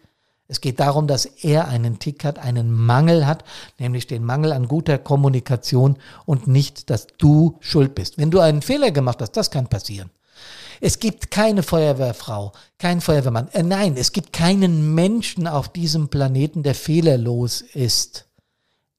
es 0.49 0.61
geht 0.61 0.79
darum, 0.79 1.07
dass 1.07 1.26
er 1.26 1.69
einen 1.69 1.99
Tick 1.99 2.25
hat, 2.25 2.38
einen 2.38 2.71
Mangel 2.73 3.26
hat, 3.26 3.45
nämlich 3.79 4.07
den 4.07 4.25
Mangel 4.25 4.53
an 4.53 4.69
guter 4.69 4.99
Kommunikation 4.99 5.97
und 6.25 6.47
nicht, 6.47 6.91
dass 6.91 7.09
du 7.19 7.57
schuld 7.61 7.95
bist. 7.95 8.19
Wenn 8.19 8.31
du 8.31 8.41
einen 8.41 8.62
Fehler 8.62 8.93
gemacht 8.93 9.21
hast, 9.21 9.37
das 9.37 9.50
kann 9.50 9.69
passieren. 9.69 10.11
Es 10.81 10.99
gibt 10.99 11.31
keine 11.31 11.62
Feuerwehrfrau, 11.62 12.53
kein 12.79 13.00
Feuerwehrmann. 13.00 13.49
Äh, 13.53 13.62
nein, 13.62 13.97
es 13.97 14.12
gibt 14.12 14.33
keinen 14.33 14.95
Menschen 14.95 15.47
auf 15.47 15.69
diesem 15.69 16.09
Planeten, 16.09 16.62
der 16.62 16.75
fehlerlos 16.75 17.62
ist. 17.62 18.26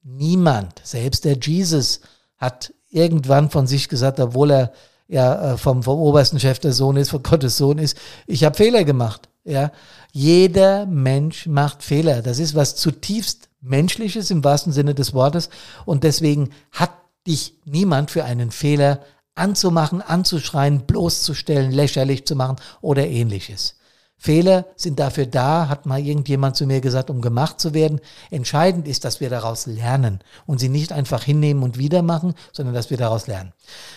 Niemand, 0.04 0.82
selbst 0.84 1.26
der 1.26 1.38
Jesus 1.38 2.02
hat 2.38 2.74
irgendwann 2.90 3.50
von 3.50 3.68
sich 3.68 3.90
gesagt, 3.90 4.20
obwohl 4.20 4.52
er 4.52 4.74
ja 5.08 5.54
äh, 5.54 5.58
vom, 5.58 5.84
vom 5.84 6.00
obersten 6.00 6.40
Chef 6.40 6.60
der 6.60 6.74
Sohn 6.74 6.98
ist, 6.98 7.10
von 7.10 7.24
Gottes 7.24 7.58
Sohn 7.58 7.78
ist, 7.78 7.98
ich 8.26 8.44
habe 8.44 8.56
Fehler 8.56 8.84
gemacht. 8.84 9.30
Ja, 9.48 9.72
jeder 10.12 10.86
Mensch 10.86 11.48
macht 11.48 11.82
Fehler. 11.82 12.22
Das 12.22 12.38
ist 12.38 12.54
was 12.54 12.76
zutiefst 12.76 13.48
Menschliches 13.62 14.30
im 14.30 14.44
wahrsten 14.44 14.74
Sinne 14.74 14.94
des 14.94 15.14
Wortes. 15.14 15.50
Und 15.86 16.04
deswegen 16.04 16.50
hat 16.74 16.92
dich 17.26 17.54
niemand 17.64 18.12
für 18.12 18.26
einen 18.26 18.52
Fehler 18.52 19.00
anzumachen, 19.36 20.02
anzuschreien, 20.02 20.86
bloßzustellen, 20.86 21.72
lächerlich 21.72 22.26
zu 22.26 22.36
machen 22.36 22.58
oder 22.82 23.08
ähnliches. 23.08 23.76
Fehler 24.18 24.66
sind 24.76 25.00
dafür 25.00 25.28
da, 25.28 25.70
hat 25.70 25.86
mal 25.86 26.06
irgendjemand 26.06 26.58
zu 26.58 26.66
mir 26.66 26.82
gesagt, 26.82 27.10
um 27.10 27.22
gemacht 27.22 27.62
zu 27.62 27.74
werden. 27.74 28.02
Entscheidend 28.30 28.86
ist, 28.86 29.06
dass 29.06 29.22
wir 29.22 29.30
daraus 29.30 29.66
lernen 29.66 30.20
und 30.46 30.60
sie 30.60 30.70
nicht 30.70 30.92
einfach 30.92 31.24
hinnehmen 31.24 31.64
und 31.64 31.78
wieder 31.78 32.02
machen, 32.02 32.34
sondern 32.52 32.76
dass 32.76 32.90
wir 32.90 32.98
daraus 32.98 33.28
lernen. 33.28 33.54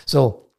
So, 0.06 0.49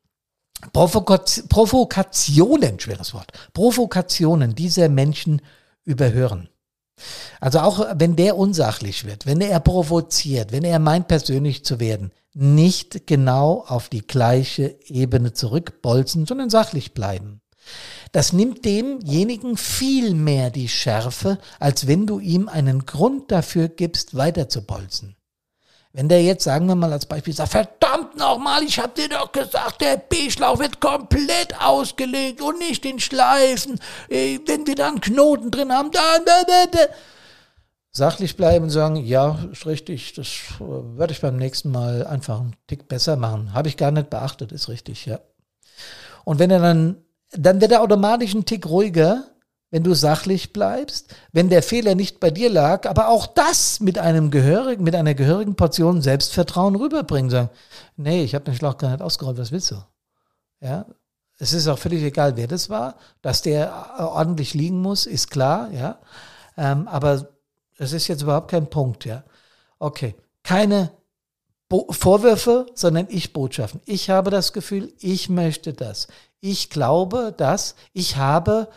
Provokationen, 0.74 2.80
schweres 2.80 3.14
Wort, 3.14 3.32
Provokationen 3.54 4.56
dieser 4.56 4.90
Menschen 4.90 5.42
überhören. 5.84 6.50
Also 7.40 7.60
auch 7.60 7.86
wenn 7.96 8.16
der 8.16 8.38
unsachlich 8.38 9.06
wird, 9.06 9.26
wenn 9.26 9.42
er 9.42 9.60
provoziert, 9.60 10.52
wenn 10.52 10.64
er 10.64 10.80
meint 10.80 11.08
persönlich 11.08 11.66
zu 11.66 11.80
werden, 11.80 12.12
nicht 12.34 13.08
genau 13.08 13.66
auf 13.68 13.90
die 13.90 14.06
gleiche 14.06 14.78
Ebene 14.86 15.34
zurückbolzen, 15.34 16.26
sondern 16.26 16.50
sachlich 16.50 16.94
bleiben. 16.94 17.42
Das 18.12 18.34
nimmt 18.34 18.66
demjenigen 18.66 19.58
viel 19.58 20.14
mehr 20.14 20.50
die 20.50 20.68
Schärfe, 20.68 21.38
als 21.60 21.88
wenn 21.88 22.08
du 22.08 22.20
ihm 22.20 22.50
einen 22.50 22.86
Grund 22.86 23.32
dafür 23.32 23.70
gibst, 23.70 24.16
weiter 24.16 24.50
zu 24.50 24.66
bolzen. 24.66 25.16
Wenn 25.94 26.08
der 26.08 26.24
jetzt, 26.24 26.46
sagen 26.46 26.68
wir 26.68 26.76
mal 26.76 26.94
als 26.94 27.06
Beispiel, 27.06 27.34
sagt, 27.34 27.52
verdammt 27.52 28.16
nochmal, 28.16 28.64
ich 28.64 28.80
hab 28.80 28.96
dir 28.96 29.10
doch 29.10 29.32
gesagt, 29.32 29.82
der 29.82 29.98
B-Schlauch 29.98 30.60
wird 30.60 30.80
komplett 30.80 31.62
ausgelegt 31.62 32.42
und 32.42 32.60
nicht 32.60 32.86
in 32.86 33.00
Schleifen. 33.00 33.78
Äh, 34.08 34.40
wenn 34.46 34.66
wir 34.66 34.76
da 34.76 34.88
einen 34.88 35.02
Knoten 35.02 35.52
drin 35.52 35.74
haben, 35.74 35.92
dann... 35.92 36.24
Sachlich 37.94 38.38
bleiben 38.38 38.66
und 38.66 38.70
sagen, 38.70 38.96
ja, 38.96 39.38
ist 39.52 39.66
richtig, 39.66 40.14
das 40.14 40.28
äh, 40.62 40.98
werde 40.98 41.12
ich 41.12 41.20
beim 41.20 41.36
nächsten 41.36 41.72
Mal 41.72 42.08
einfach 42.08 42.40
einen 42.40 42.56
Tick 42.68 42.88
besser 42.88 43.18
machen. 43.18 43.54
Habe 43.54 43.68
ich 43.68 43.76
gar 43.76 43.92
nicht 43.92 44.10
beachtet, 44.10 44.54
ist 44.54 44.70
richtig, 44.70 45.06
ja. 45.06 45.20
Und 46.24 46.40
wenn 46.40 46.52
er 46.52 46.60
dann, 46.60 47.04
dann 47.32 47.60
wird 47.60 47.74
er 47.74 47.82
automatisch 47.82 48.34
einen 48.34 48.46
Tick 48.46 48.66
ruhiger, 48.66 49.26
wenn 49.72 49.84
du 49.84 49.94
sachlich 49.94 50.54
bleibst, 50.54 51.16
wenn 51.32 51.50
der 51.50 51.64
Fehler 51.64 51.96
nicht 51.96 52.20
bei 52.20 52.30
dir 52.30 52.50
lag, 52.50 52.88
aber 52.88 53.08
auch 53.08 53.26
das 53.26 53.80
mit 53.80 53.98
einem 53.98 54.30
gehörigen, 54.30 54.84
mit 54.84 54.96
einer 54.96 55.16
gehörigen 55.16 55.56
Portion 55.56 56.02
Selbstvertrauen 56.02 56.76
rüberbringen, 56.76 57.32
sagen, 57.32 57.50
nee, 57.96 58.24
ich 58.24 58.36
habe 58.36 58.46
den 58.46 58.56
Schlauch 58.56 58.78
gar 58.78 58.92
nicht 58.92 59.02
ausgerollt, 59.02 59.38
was 59.38 59.52
willst 59.52 59.72
du? 59.72 59.76
Ja, 60.60 60.86
es 61.40 61.54
ist 61.54 61.68
auch 61.68 61.80
völlig 61.80 62.04
egal, 62.04 62.36
wer 62.36 62.48
das 62.48 62.70
war, 62.70 62.98
dass 63.22 63.42
der 63.42 63.96
ordentlich 63.98 64.54
liegen 64.54 64.82
muss, 64.82 65.06
ist 65.06 65.32
klar, 65.32 65.72
ja, 65.72 66.00
ähm, 66.58 66.88
aber 66.88 67.30
es 67.78 67.94
ist 67.94 68.08
jetzt 68.10 68.22
überhaupt 68.22 68.52
kein 68.52 68.70
Punkt, 68.70 69.06
ja. 69.06 69.24
Okay, 69.80 70.16
keine 70.44 70.92
Bo 71.70 71.88
Vorwürfe, 71.90 72.66
sondern 72.76 73.08
ich 73.10 73.32
Botschaften. 73.32 73.80
Ich 73.86 74.10
habe 74.10 74.30
das 74.30 74.52
Gefühl, 74.52 74.94
ich 75.00 75.30
möchte 75.30 75.74
das. 75.74 76.08
Ich 76.42 76.70
glaube, 76.70 77.34
dass 77.36 77.76
ich 77.94 78.18
habe 78.18 78.68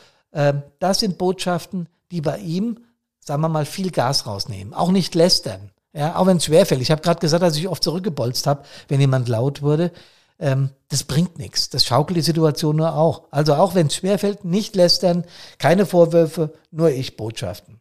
das 0.79 0.99
sind 0.99 1.19
Botschaften, 1.19 1.89
die 2.11 2.21
bei 2.21 2.39
ihm, 2.39 2.79
sagen 3.21 3.43
wir 3.43 3.49
mal, 3.49 3.67
viel 3.67 3.91
Gas 3.91 4.27
rausnehmen. 4.27 4.75
Auch 4.75 4.91
nicht 4.91 5.15
lästern. 5.15 5.71
Ja, 5.93 6.17
auch 6.17 6.27
wenn 6.27 6.39
es 6.39 6.47
schwerfällt. 6.47 6.83
Ich 6.83 6.91
habe 6.91 7.03
gerade 7.03 7.21
gesagt, 7.21 7.43
dass 7.43 7.57
ich 7.57 7.69
oft 7.69 7.85
zurückgebolzt 7.85 8.47
habe, 8.47 8.65
wenn 8.89 9.01
jemand 9.01 9.29
laut 9.29 9.63
wurde. 9.63 9.93
Ähm, 10.41 10.71
das 10.89 11.05
bringt 11.05 11.39
nichts. 11.39 11.71
Das 11.71 11.85
schaukelt 11.85 12.17
die 12.17 12.23
Situation 12.23 12.77
nur 12.77 12.97
auch. 12.97 13.23
Also 13.31 13.55
auch 13.55 13.77
wenn 13.77 13.87
es 13.87 13.95
schwerfällt, 13.95 14.45
nicht 14.45 14.75
lästern, 14.75 15.25
keine 15.59 15.87
Vorwürfe, 15.87 16.53
nur 16.73 16.91
ich 16.91 17.17
Botschaften. 17.17 17.81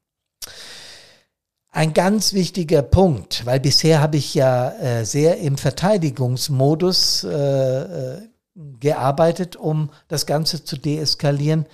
Ein 1.71 1.95
ganz 1.95 2.33
wichtiger 2.33 2.83
Punkt, 2.83 3.47
weil 3.47 3.59
bisher 3.59 3.99
habe 3.99 4.17
ich 4.17 4.35
ja 4.35 4.69
äh, 4.73 5.05
sehr 5.05 5.39
im 5.39 5.57
Verteidigungsmodus 5.57 7.23
äh, 7.23 7.81
äh 7.81 8.21
gearbeitet, 8.55 9.55
um 9.55 9.89
das 10.09 10.27
Ganze 10.27 10.63
zu 10.63 10.77
deeskalieren 10.77 11.65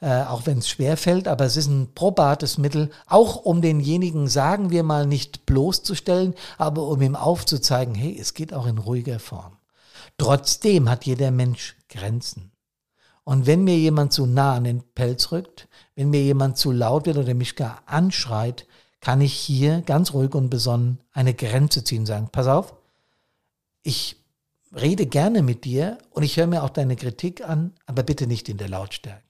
äh, 0.00 0.22
auch 0.22 0.46
wenn 0.46 0.58
es 0.58 0.68
schwer 0.68 0.96
fällt, 0.96 1.28
aber 1.28 1.44
es 1.44 1.56
ist 1.56 1.68
ein 1.68 1.92
probates 1.94 2.58
Mittel, 2.58 2.90
auch 3.06 3.36
um 3.36 3.62
denjenigen, 3.62 4.28
sagen 4.28 4.70
wir 4.70 4.82
mal, 4.82 5.06
nicht 5.06 5.46
bloßzustellen, 5.46 6.34
aber 6.58 6.86
um 6.88 7.00
ihm 7.00 7.16
aufzuzeigen, 7.16 7.94
hey, 7.94 8.16
es 8.18 8.34
geht 8.34 8.52
auch 8.52 8.66
in 8.66 8.78
ruhiger 8.78 9.18
Form. 9.18 9.56
Trotzdem 10.18 10.88
hat 10.88 11.04
jeder 11.04 11.30
Mensch 11.30 11.76
Grenzen. 11.88 12.52
Und 13.24 13.46
wenn 13.46 13.64
mir 13.64 13.76
jemand 13.76 14.12
zu 14.12 14.24
nah 14.24 14.54
an 14.54 14.64
den 14.64 14.82
Pelz 14.94 15.32
rückt, 15.32 15.68
wenn 15.94 16.10
mir 16.10 16.22
jemand 16.22 16.58
zu 16.58 16.70
laut 16.70 17.06
wird 17.06 17.16
oder 17.16 17.34
mich 17.34 17.56
gar 17.56 17.82
anschreit, 17.86 18.66
kann 19.00 19.20
ich 19.20 19.34
hier 19.34 19.82
ganz 19.82 20.12
ruhig 20.12 20.34
und 20.34 20.48
besonnen 20.48 21.00
eine 21.12 21.34
Grenze 21.34 21.82
ziehen, 21.84 22.06
sagen, 22.06 22.28
pass 22.30 22.46
auf, 22.46 22.74
ich 23.82 24.16
rede 24.74 25.06
gerne 25.06 25.42
mit 25.42 25.64
dir 25.64 25.98
und 26.10 26.22
ich 26.22 26.36
höre 26.36 26.46
mir 26.46 26.62
auch 26.62 26.70
deine 26.70 26.96
Kritik 26.96 27.46
an, 27.48 27.72
aber 27.86 28.02
bitte 28.02 28.26
nicht 28.26 28.48
in 28.48 28.58
der 28.58 28.68
Lautstärke. 28.68 29.25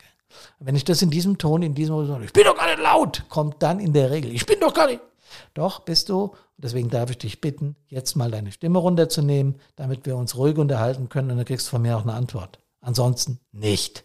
Wenn 0.59 0.77
ich 0.77 0.85
das 0.85 1.03
in 1.03 1.11
diesem 1.11 1.39
Ton, 1.39 1.63
in 1.63 1.75
diesem 1.75 2.23
ich 2.23 2.33
bin 2.33 2.45
doch 2.45 2.57
gar 2.57 2.67
nicht 2.67 2.81
laut, 2.83 3.25
kommt 3.29 3.63
dann 3.63 3.81
in 3.81 3.93
der 3.93 4.11
Regel, 4.11 4.33
ich 4.33 4.47
bin 4.47 4.61
doch 4.61 4.75
gar 4.75 4.87
nicht. 4.87 5.01
Doch, 5.55 5.81
bist 5.81 6.09
du. 6.09 6.35
Deswegen 6.59 6.89
darf 6.89 7.11
ich 7.11 7.19
dich 7.19 7.41
bitten, 7.41 7.77
jetzt 7.89 8.17
mal 8.17 8.31
deine 8.31 8.53
Stimme 8.53 8.79
runterzunehmen, 8.79 9.57
damit 9.77 10.07
wir 10.07 10.17
uns 10.17 10.37
ruhig 10.37 10.57
unterhalten 10.57 11.09
können 11.09 11.31
und 11.31 11.37
dann 11.37 11.47
kriegst 11.47 11.67
du 11.67 11.73
von 11.73 11.83
mir 11.83 11.97
auch 11.97 12.03
eine 12.03 12.15
Antwort. 12.15 12.59
Ansonsten 12.81 13.41
nicht. 13.53 14.05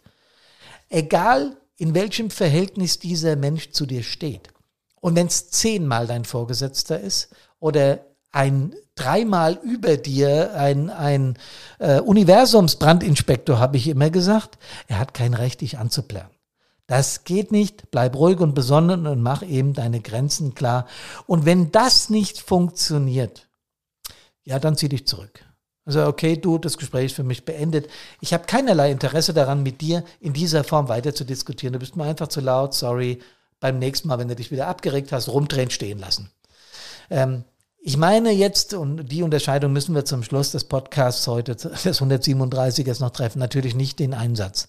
Egal, 0.89 1.57
in 1.77 1.95
welchem 1.95 2.29
Verhältnis 2.29 2.99
dieser 2.99 3.35
Mensch 3.35 3.71
zu 3.71 3.85
dir 3.85 4.03
steht. 4.03 4.49
Und 4.99 5.15
wenn 5.15 5.27
es 5.27 5.49
zehnmal 5.49 6.07
dein 6.07 6.25
Vorgesetzter 6.25 6.99
ist 6.99 7.33
oder 7.59 8.05
ein 8.31 8.73
dreimal 8.95 9.59
über 9.63 9.97
dir, 9.97 10.53
ein, 10.55 10.89
ein 10.89 11.37
äh, 11.79 11.99
Universumsbrandinspektor, 11.99 13.59
habe 13.59 13.77
ich 13.77 13.87
immer 13.87 14.09
gesagt, 14.09 14.57
er 14.87 14.99
hat 14.99 15.13
kein 15.13 15.33
Recht, 15.33 15.61
dich 15.61 15.77
anzuplären. 15.77 16.29
Das 16.87 17.23
geht 17.23 17.53
nicht. 17.53 17.89
Bleib 17.89 18.15
ruhig 18.15 18.39
und 18.39 18.53
besonnen 18.53 19.07
und 19.07 19.21
mach 19.21 19.43
eben 19.43 19.73
deine 19.73 20.01
Grenzen 20.01 20.55
klar. 20.55 20.87
Und 21.25 21.45
wenn 21.45 21.71
das 21.71 22.09
nicht 22.09 22.39
funktioniert, 22.39 23.47
ja, 24.43 24.59
dann 24.59 24.75
zieh 24.75 24.89
dich 24.89 25.07
zurück. 25.07 25.45
Also, 25.85 26.05
okay, 26.05 26.35
du, 26.35 26.57
das 26.57 26.77
Gespräch 26.77 27.07
ist 27.07 27.15
für 27.15 27.23
mich 27.23 27.45
beendet. 27.45 27.89
Ich 28.19 28.33
habe 28.33 28.45
keinerlei 28.45 28.91
Interesse 28.91 29.33
daran, 29.33 29.63
mit 29.63 29.81
dir 29.81 30.03
in 30.19 30.33
dieser 30.33 30.63
Form 30.63 30.89
weiter 30.89 31.15
zu 31.15 31.23
diskutieren. 31.23 31.73
Du 31.73 31.79
bist 31.79 31.95
mir 31.95 32.03
einfach 32.03 32.27
zu 32.27 32.41
laut, 32.41 32.73
sorry. 32.73 33.21
Beim 33.59 33.79
nächsten 33.79 34.07
Mal, 34.07 34.19
wenn 34.19 34.27
du 34.27 34.35
dich 34.35 34.51
wieder 34.51 34.67
abgeregt 34.67 35.11
hast, 35.11 35.29
rumdrehen, 35.29 35.69
stehen 35.69 35.99
lassen. 35.99 36.29
Ähm, 37.09 37.45
ich 37.83 37.97
meine 37.97 38.29
jetzt, 38.29 38.75
und 38.75 39.11
die 39.11 39.23
Unterscheidung 39.23 39.73
müssen 39.73 39.95
wir 39.95 40.05
zum 40.05 40.21
Schluss 40.21 40.51
des 40.51 40.65
Podcasts 40.65 41.25
heute, 41.25 41.55
des 41.55 41.99
137ers 41.99 43.01
noch 43.01 43.09
treffen, 43.09 43.39
natürlich 43.39 43.73
nicht 43.73 43.97
den 43.97 44.13
Einsatz. 44.13 44.67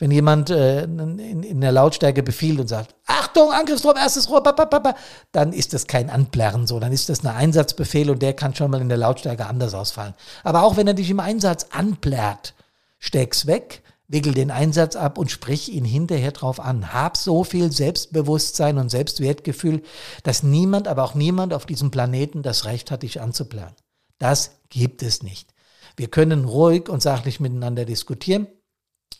Wenn 0.00 0.10
jemand 0.10 0.50
äh, 0.50 0.82
in, 0.82 1.44
in 1.44 1.60
der 1.60 1.70
Lautstärke 1.70 2.24
befiehlt 2.24 2.58
und 2.58 2.66
sagt, 2.66 2.96
Achtung, 3.06 3.52
Angriffsdruck, 3.52 3.96
erstes 3.96 4.28
Rohr, 4.28 4.42
papapapa, 4.42 4.96
dann 5.30 5.52
ist 5.52 5.72
das 5.72 5.86
kein 5.86 6.10
Anplärren 6.10 6.66
so, 6.66 6.80
dann 6.80 6.92
ist 6.92 7.08
das 7.08 7.24
ein 7.24 7.28
Einsatzbefehl 7.28 8.10
und 8.10 8.22
der 8.22 8.34
kann 8.34 8.56
schon 8.56 8.72
mal 8.72 8.80
in 8.80 8.88
der 8.88 8.98
Lautstärke 8.98 9.46
anders 9.46 9.72
ausfallen. 9.72 10.14
Aber 10.42 10.64
auch 10.64 10.76
wenn 10.76 10.88
er 10.88 10.94
dich 10.94 11.10
im 11.10 11.20
Einsatz 11.20 11.66
anplärrt, 11.70 12.54
steck's 12.98 13.46
weg, 13.46 13.82
wickel 14.08 14.32
den 14.32 14.50
Einsatz 14.50 14.96
ab 14.96 15.18
und 15.18 15.30
sprich 15.30 15.70
ihn 15.70 15.84
hinterher 15.84 16.32
drauf 16.32 16.60
an. 16.60 16.92
Hab 16.92 17.16
so 17.16 17.44
viel 17.44 17.70
Selbstbewusstsein 17.70 18.78
und 18.78 18.88
Selbstwertgefühl, 18.88 19.82
dass 20.22 20.42
niemand, 20.42 20.88
aber 20.88 21.04
auch 21.04 21.14
niemand 21.14 21.52
auf 21.52 21.66
diesem 21.66 21.90
Planeten 21.90 22.42
das 22.42 22.64
Recht 22.64 22.90
hat, 22.90 23.02
dich 23.02 23.20
anzuplanen. 23.20 23.74
Das 24.18 24.52
gibt 24.70 25.02
es 25.02 25.22
nicht. 25.22 25.52
Wir 25.96 26.08
können 26.08 26.44
ruhig 26.44 26.88
und 26.88 27.02
sachlich 27.02 27.38
miteinander 27.38 27.84
diskutieren. 27.84 28.46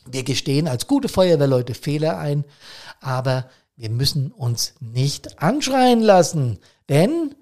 Wir 0.05 0.23
gestehen 0.23 0.67
als 0.67 0.87
gute 0.87 1.07
Feuerwehrleute 1.07 1.75
Fehler 1.75 2.17
ein, 2.17 2.45
aber 2.99 3.49
wir 3.75 3.89
müssen 3.89 4.31
uns 4.31 4.73
nicht 4.79 5.41
anschreien 5.41 6.01
lassen, 6.01 6.59
denn 6.89 7.35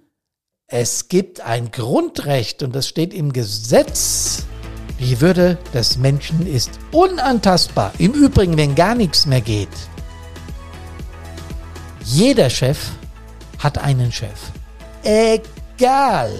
es 0.67 1.07
gibt 1.07 1.39
ein 1.41 1.71
Grundrecht 1.71 2.61
und 2.61 2.75
das 2.75 2.87
steht 2.87 3.13
im 3.13 3.31
Gesetz. 3.31 4.45
Die 4.99 5.21
Würde 5.21 5.57
des 5.73 5.97
Menschen 5.97 6.47
ist 6.47 6.71
unantastbar. 6.91 7.91
Im 7.99 8.13
Übrigen, 8.13 8.57
wenn 8.57 8.73
gar 8.73 8.95
nichts 8.95 9.25
mehr 9.25 9.41
geht. 9.41 9.69
Jeder 12.03 12.49
Chef 12.49 12.79
hat 13.59 13.77
einen 13.77 14.11
Chef. 14.11 14.51
Egal, 15.03 16.31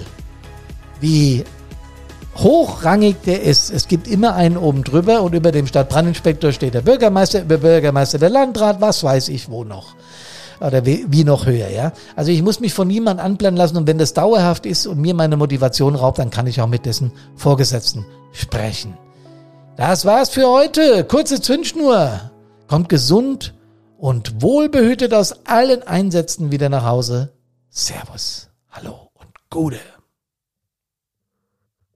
wie 1.00 1.43
hochrangig 2.36 3.15
der 3.26 3.43
ist. 3.43 3.72
Es 3.72 3.88
gibt 3.88 4.08
immer 4.08 4.36
einen 4.36 4.58
oben 4.58 4.84
drüber 4.84 5.22
und 5.22 5.34
über 5.36 5.52
dem 5.52 5.67
Stadtbrandinspektor 5.67 6.52
steht 6.52 6.74
der 6.74 6.82
Bürgermeister, 6.82 7.41
über 7.41 7.58
Bürgermeister 7.58 8.17
der 8.17 8.30
Landrat, 8.30 8.82
was 8.82 9.04
weiß 9.04 9.30
ich 9.30 9.50
wo 9.50 9.63
noch 9.63 9.96
oder 10.60 10.86
wie, 10.86 11.06
wie 11.08 11.24
noch 11.24 11.46
höher, 11.46 11.70
ja. 11.70 11.91
Also 12.15 12.32
ich 12.32 12.41
muss 12.41 12.60
mich 12.60 12.74
von 12.74 12.88
niemandem 12.88 13.24
anplanen 13.24 13.58
lassen 13.58 13.78
und 13.78 13.86
wenn 13.86 14.00
das 14.00 14.13
dauerhaft 14.13 14.65
ist 14.65 14.88
und 14.88 15.00
mir 15.00 15.13
meine 15.13 15.38
Motivation 15.38 15.96
raubt, 15.96 16.17
dann 16.17 16.32
kann 16.32 16.48
ich 16.48 16.62
auch 16.62 16.67
mit 16.67 16.86
dessen 16.86 17.12
Vorgesetzten 17.36 18.06
sprechen. 18.32 18.98
Das 19.76 20.06
war's 20.06 20.30
für 20.30 20.48
heute. 20.48 21.04
Kurze 21.04 21.42
Zündschnur. 21.42 22.32
Kommt 22.68 22.90
gesund 22.90 23.54
und 23.98 24.42
wohlbehütet 24.42 25.13
aus 25.13 25.46
allen 25.46 25.84
Einsätzen 25.84 26.52
wieder 26.52 26.70
nach 26.70 26.86
Hause. 26.86 27.34
Servus, 27.70 28.50
hallo 28.72 29.10
und 29.13 29.30
Gute. 29.50 29.80